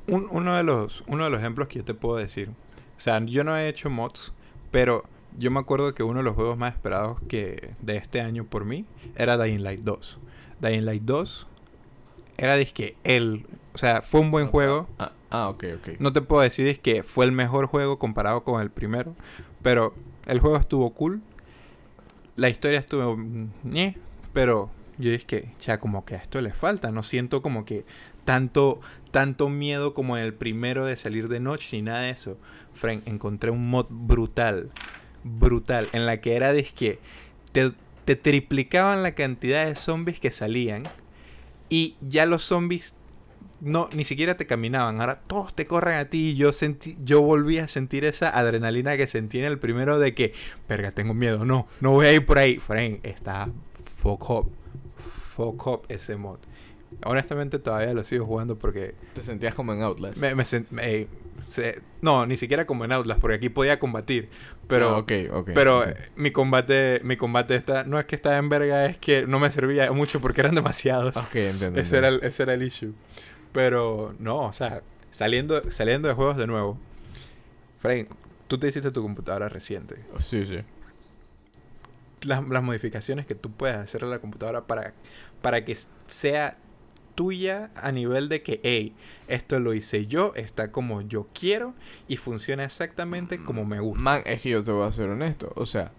[0.08, 2.48] un- uno, de los, uno de los ejemplos que yo te puedo decir,
[2.96, 4.32] o sea, yo no he hecho mods,
[4.70, 5.04] pero
[5.38, 8.64] yo me acuerdo que uno de los juegos más esperados que de este año por
[8.64, 10.18] mí era Dying Light 2.
[10.60, 11.46] Dying Light 2
[12.38, 14.88] era disque el, o sea, fue un buen juego.
[14.98, 15.88] Ah, ah, ok, ok.
[16.00, 19.14] No te puedo decir es que fue el mejor juego comparado con el primero,
[19.62, 19.94] pero
[20.26, 21.22] el juego estuvo cool.
[22.36, 23.16] La historia estuvo
[23.64, 23.96] ñe,
[24.32, 27.84] pero yo dije que ya como que a esto le falta, no siento como que
[28.24, 32.36] tanto tanto miedo como en el primero de salir de noche ni nada de eso.
[32.72, 34.70] Frank, encontré un mod brutal,
[35.24, 36.98] brutal en la que era de que
[37.52, 37.72] te,
[38.04, 40.84] te triplicaban la cantidad de zombies que salían
[41.68, 42.94] y ya los zombies
[43.60, 45.00] no, ni siquiera te caminaban.
[45.00, 46.30] Ahora todos te corren a ti.
[46.30, 50.14] Y yo sentí, yo volví a sentir esa adrenalina que sentí en el primero de
[50.14, 50.32] que,
[50.68, 51.44] verga, tengo miedo.
[51.44, 52.58] No, no voy a ir por ahí.
[52.58, 53.48] Frank, está
[53.96, 54.50] fuck up.
[55.34, 56.38] Fuck up ese mod.
[57.04, 60.16] Honestamente todavía lo sigo jugando porque Te sentías como en Outlast.
[60.16, 61.06] me, me sent- me-
[61.40, 64.28] se- no, ni siquiera como en Outlast, porque aquí podía combatir.
[64.66, 65.12] Pero, ok.
[65.54, 65.82] pero
[66.16, 69.50] mi combate, mi combate está, no es que estaba en verga, es que no me
[69.50, 71.16] servía mucho porque eran demasiados.
[71.16, 71.80] Entiendo.
[71.80, 72.92] Ese era, el, ese era el issue.
[73.52, 76.78] Pero no, o sea, saliendo, saliendo de juegos de nuevo.
[77.80, 78.08] Frank,
[78.46, 79.96] tú te hiciste tu computadora reciente.
[80.18, 80.58] Sí, sí.
[82.22, 84.92] Las, las modificaciones que tú puedes hacer a la computadora para,
[85.40, 86.58] para que sea
[87.18, 88.94] tuya a nivel de que, hey,
[89.26, 91.74] esto lo hice yo, está como yo quiero
[92.06, 94.00] y funciona exactamente como me gusta.
[94.00, 95.52] Man, es que yo te voy a ser honesto.
[95.56, 95.90] O sea,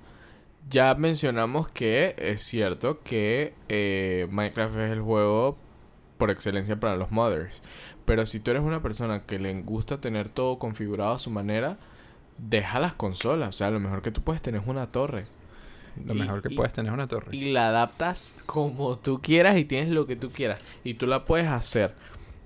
[0.70, 5.58] ya mencionamos que es cierto que eh, Minecraft es el juego
[6.20, 7.64] por excelencia para los modders.
[8.06, 11.78] Pero si tú eres una persona que le gusta tener todo configurado a su manera,
[12.38, 13.50] deja las consolas.
[13.50, 15.26] O sea, lo mejor que tú puedes tener es una torre.
[16.06, 17.36] Lo Y- mejor que y- puedes tener es una torre.
[17.36, 20.60] Y la adaptas como tú quieras y tienes lo que tú quieras.
[20.84, 21.94] Y tú la puedes hacer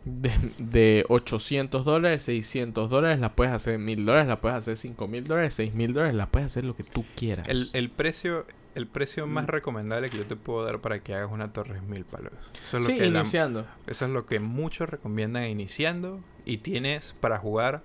[0.05, 4.75] de, de 800 dólares, 600 dólares, la puedes hacer en 1000 dólares, la puedes hacer
[4.77, 7.47] 5000 dólares, 6000 dólares, la puedes hacer lo que tú quieras.
[7.47, 9.47] El, el precio, el precio más Mm.
[9.49, 12.33] recomendable que yo te puedo dar para que hagas una torre es mil palos.
[12.63, 13.65] Eso es lo sí, que la- iniciando.
[13.87, 17.81] Eso es lo que muchos recomiendan iniciando y tienes para jugar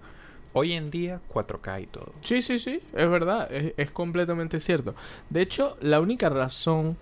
[0.54, 2.12] hoy en día 4K y todo.
[2.22, 4.94] Sí, sí, sí, es verdad, es, es completamente cierto.
[5.30, 6.96] De hecho, la única razón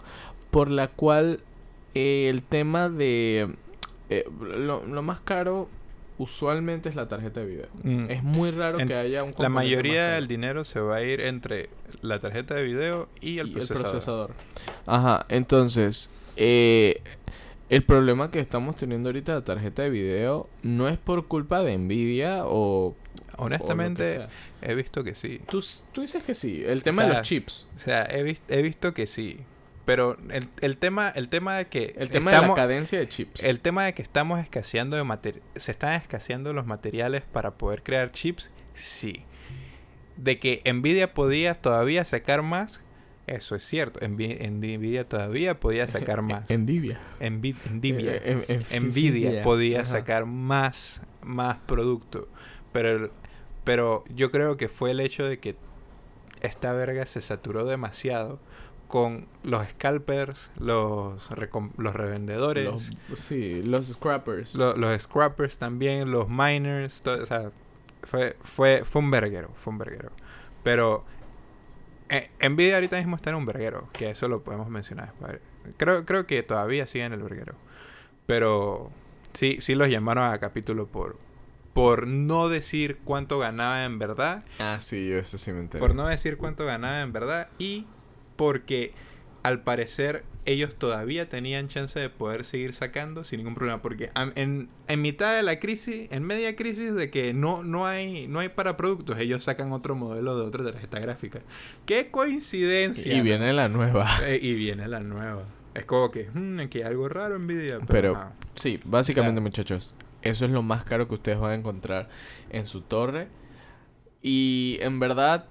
[0.51, 1.41] por la cual
[1.95, 3.55] eh, el tema de...
[4.11, 5.69] eh, lo, lo más caro
[6.19, 7.67] usualmente es la tarjeta de video.
[7.83, 8.11] Mm.
[8.11, 11.21] Es muy raro En- que haya un La mayoría del dinero se va a ir
[11.21, 11.69] entre
[12.03, 13.83] la tarjeta de video y el, y procesador.
[13.83, 14.31] procesador.
[14.87, 17.03] Ajá, entonces, eh,
[17.69, 21.63] el problema que estamos teniendo ahorita de la tarjeta de video no es por culpa
[21.63, 22.95] de Nvidia o...
[23.39, 24.27] Honestamente, o
[24.63, 25.41] he visto que sí.
[25.51, 27.69] Tú, tú dices que sí, el tema de sea, los chips.
[27.77, 29.41] O sea, he, vis- he visto que sí.
[29.87, 33.09] Pero el, el tema el tema de que El tema de la estamos- cadencia de
[33.09, 33.43] chips.
[33.43, 38.11] el tema de que estamos escaseando de se están escaseando los materiales para poder crear
[38.13, 39.23] chips, sí.
[40.17, 42.81] De que Nvidia podía todavía sacar más,
[43.29, 44.01] eso es cierto.
[44.07, 46.51] Nvidia todavía podía sacar más.
[46.51, 46.99] Nvidia.
[47.21, 48.15] Nvidia.
[48.17, 49.87] Eh, eh, eh, Nvidia podía Ajá.
[49.91, 52.29] sacar más, más producto.
[52.73, 53.11] Pero, el-
[53.63, 55.55] pero yo creo que fue el hecho de que
[56.41, 58.39] esta verga se saturó demasiado
[58.89, 61.29] con los scalpers, los,
[61.77, 64.55] los revendedores, Los, sí, los scrappers.
[64.55, 67.51] lo- los scrappers también, los miners, todo, o sea,
[68.03, 70.11] fue, fue, fue un verguero, fue un verguero.
[70.63, 71.05] Pero
[72.09, 75.13] eh, Nvidia ahorita mismo está en un verguero, que eso lo podemos mencionar.
[75.77, 77.55] Creo, creo que todavía sigue en el verguero.
[78.27, 78.91] Pero
[79.33, 81.17] sí, sí los llamaron a capítulo por,
[81.75, 84.45] por no decir cuánto ganaba en verdad.
[84.59, 85.81] Ah, sí, yo eso sí me enteré.
[85.81, 87.49] Por no decir cuánto ganaba en verdad.
[87.59, 87.87] Y
[88.37, 88.93] porque
[89.43, 93.83] al parecer ellos todavía tenían chance de poder seguir sacando sin ningún problema.
[93.83, 98.29] Porque en, en mitad de la crisis, en media crisis de que no, no, hay,
[98.29, 101.41] no hay para productos, ellos sacan otro modelo de otra tarjeta gráfica.
[101.85, 103.13] ¡Qué coincidencia!
[103.15, 104.07] Y viene la nueva.
[104.25, 105.45] Eh, y viene la nueva.
[105.75, 107.47] Es como que, hmm, aquí hay algo raro en.
[107.47, 111.51] Pero, Pero- Sí, básicamente O sea- muchachos, eso es lo más caro que ustedes van
[111.53, 112.09] a encontrar
[112.51, 113.29] en su torre.
[114.23, 115.47] Y en verdad,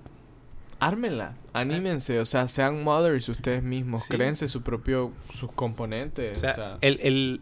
[0.80, 4.14] ármenla, anímense, o sea, sean mothers ustedes mismos, Sí.
[4.14, 6.38] créense su propio, sus componentes.
[6.38, 7.42] o sea, el, el-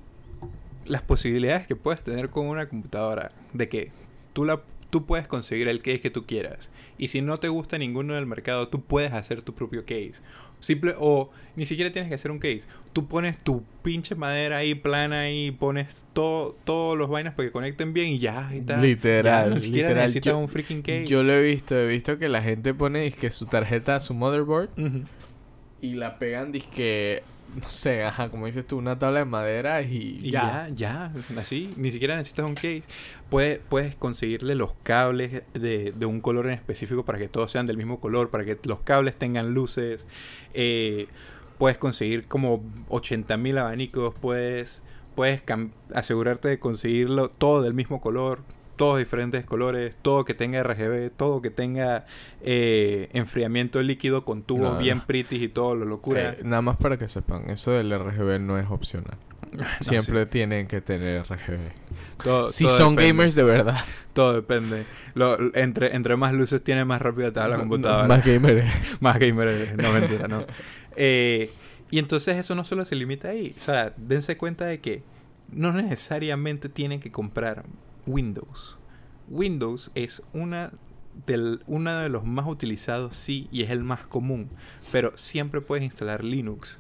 [0.86, 3.92] las posibilidades que puedes tener con una computadora de que
[4.34, 6.70] tú la tú puedes conseguir el case que tú quieras
[7.00, 10.14] y si no te gusta ninguno del mercado tú puedes hacer tu propio case
[10.64, 12.62] simple o ni siquiera tienes que hacer un case
[12.94, 17.52] tú pones tu pinche madera ahí plana y pones todo todos los vainas para que
[17.52, 18.82] conecten bien y ya y tal.
[18.82, 20.06] Literal, Ya, ni siquiera literal.
[20.08, 23.12] necesitas Yo- un freaking case Yo lo he visto, he visto que la gente pone
[23.12, 24.70] que su tarjeta, su motherboard,
[25.82, 27.24] y la pegan, que
[27.62, 30.70] no sé, ajá, como dices tú, una tabla de madera y, Y ya.
[30.76, 32.84] ya, ya, así, ni siquiera necesitas un case.
[33.30, 37.66] Puedes, puedes conseguirle los cables de, de un color en específico para que todos sean
[37.66, 40.06] del mismo color, para que los cables tengan luces.
[40.54, 41.08] Eh,
[41.58, 44.84] puedes conseguir como 80.000 abanicos, puedes,
[45.16, 45.42] puedes
[45.94, 48.42] asegurarte de conseguirlo todo del mismo color,
[48.76, 52.06] todos diferentes colores, todo que tenga RGB, todo que tenga
[52.42, 56.32] eh, enfriamiento líquido con tubos No, bien pretty y todo, lo locura.
[56.32, 59.18] Eh, nada más para que sepan, eso del RGB no es opcional.
[59.82, 61.60] Siempre tienen que tener RGB.
[62.24, 63.12] Todo- si todo son depende.
[63.14, 63.78] gamers de verdad.
[64.14, 64.84] Todo depende.
[65.14, 68.08] Lo- entre, entre más luces tiene, más rápido te la No, computadora.
[68.08, 68.58] Más gamer.
[68.60, 68.74] es.
[69.02, 69.76] más gamer eres.
[69.78, 70.46] No, mentira, no.
[70.96, 71.52] Eh,
[71.92, 73.54] y entonces eso no solo se limita ahí.
[73.56, 75.04] O sea, dense cuenta de que
[75.52, 77.64] no necesariamente tienen que comprar
[78.06, 78.78] Windows.
[79.30, 80.72] Windows es una
[81.26, 84.50] del, uno de los más utilizados, sí, y es el más común.
[84.92, 86.80] Pero siempre puedes instalar Linux.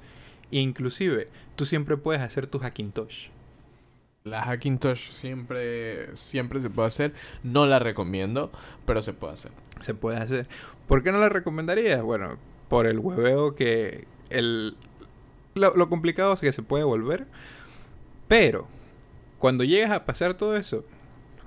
[0.51, 3.29] E inclusive, tú siempre puedes hacer tu Hackintosh.
[4.23, 7.13] La Hackintosh siempre, siempre se puede hacer.
[7.43, 8.51] No la recomiendo,
[8.85, 9.51] pero se puede hacer.
[9.81, 10.47] se puede hacer.
[10.87, 12.01] ¿Por qué no la recomendaría?
[12.01, 12.37] Bueno,
[12.69, 14.75] por el hueveo que el
[15.55, 17.27] lo, lo complicado es que se puede volver.
[18.27, 18.67] Pero
[19.37, 20.85] cuando llegas a pasar todo eso,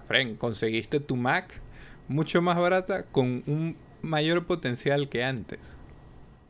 [0.09, 1.61] Fren, conseguiste tu Mac
[2.09, 5.59] mucho más barata con un mayor potencial que antes.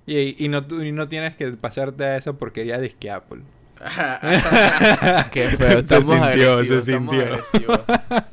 [0.07, 3.43] Y, y no, y no tienes que pasarte a esa porquería de que Apple.
[5.33, 7.85] Qué feo, Se estamos sintió, se estamos sintió.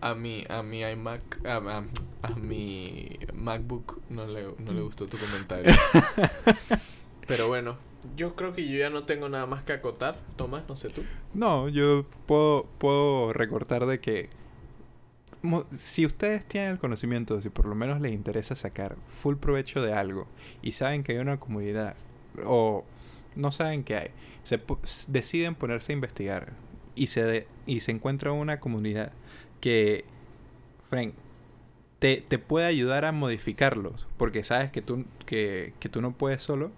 [0.00, 1.84] A, a mi, a mi iMac, a, a-
[2.22, 5.72] a mi MacBook no le, no le gustó tu comentario.
[7.26, 7.76] Pero bueno,
[8.16, 10.18] yo creo que yo ya no tengo nada más que acotar.
[10.36, 11.02] Tomás, no sé tú.
[11.34, 14.28] No, yo puedo, puedo recortar de que
[15.76, 19.92] si ustedes tienen el conocimiento, si por lo menos les interesa sacar full provecho de
[19.92, 20.26] algo
[20.62, 21.94] y saben que hay una comunidad
[22.44, 22.84] o
[23.36, 24.08] no saben qué hay,
[24.42, 24.60] se
[25.08, 26.52] deciden ponerse a investigar
[26.96, 29.12] y se, de- y se encuentra una comunidad
[29.60, 30.04] que,
[30.90, 31.14] Frank,
[32.00, 36.42] te, te puede ayudar a modificarlos porque sabes que tú, que, que tú no puedes
[36.42, 36.72] solo,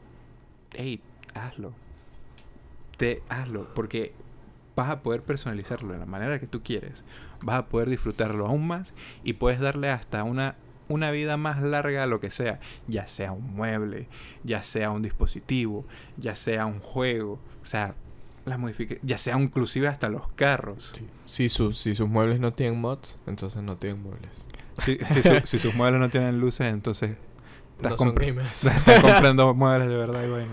[0.77, 1.01] hey,
[1.35, 1.73] hazlo.
[2.97, 4.13] Te, hazlo porque
[4.77, 7.05] vas a poder personalizarlo de la manera que tú quieres.
[7.43, 10.57] Vas a poder disfrutarlo aún más y puedes darle hasta una,
[10.89, 12.61] una vida más larga a lo que sea.
[12.89, 14.09] Ya sea un mueble,
[14.45, 15.85] ya sea un dispositivo,
[16.17, 17.39] ya sea un juego.
[17.63, 17.95] O sea,
[18.45, 20.93] las modifica ya sea inclusive hasta los carros.
[21.27, 24.47] Si, sus si sus muebles no tienen mods, entonces no tienen muebles.
[24.79, 27.17] Si, si su- si sus muebles no tienen luces, entonces
[27.77, 30.53] estás, No estás comprando muebles de verdad y bueno.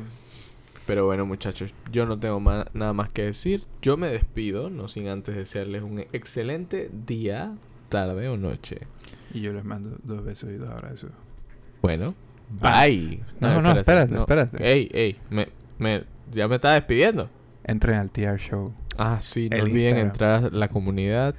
[0.87, 3.63] Pero bueno, muchachos, yo no tengo ma- nada más que decir.
[3.81, 7.53] Yo me despido, no sin antes desearles un excelente día,
[7.89, 8.79] tarde o noche.
[9.33, 11.11] Y yo les mando dos besos y dos abrazos.
[11.81, 12.15] Bueno,
[12.61, 12.85] Ah.
[12.85, 13.19] bye.
[13.41, 14.71] No, no, espérate, espérate.
[14.71, 17.29] Ey, ey, me, me, ya me estaba despidiendo.
[17.65, 18.73] Entren al TR Show.
[18.97, 20.07] Ah, sí, no El olviden Instagram.
[20.07, 21.35] entrar a la comunidad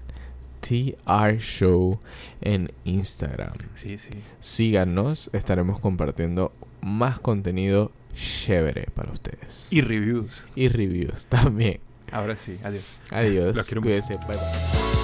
[0.61, 1.99] TR Show
[2.43, 3.53] en Instagram.
[3.75, 4.11] Sí, sí.
[4.39, 9.69] Síganos, estaremos compartiendo más contenido chévere para ustedes.
[9.71, 10.45] Y reviews.
[10.57, 11.81] y reviews también.
[12.11, 12.85] Ahora sí, adiós.
[13.11, 14.98] Adiós, Los quiero cuídense, bye bye.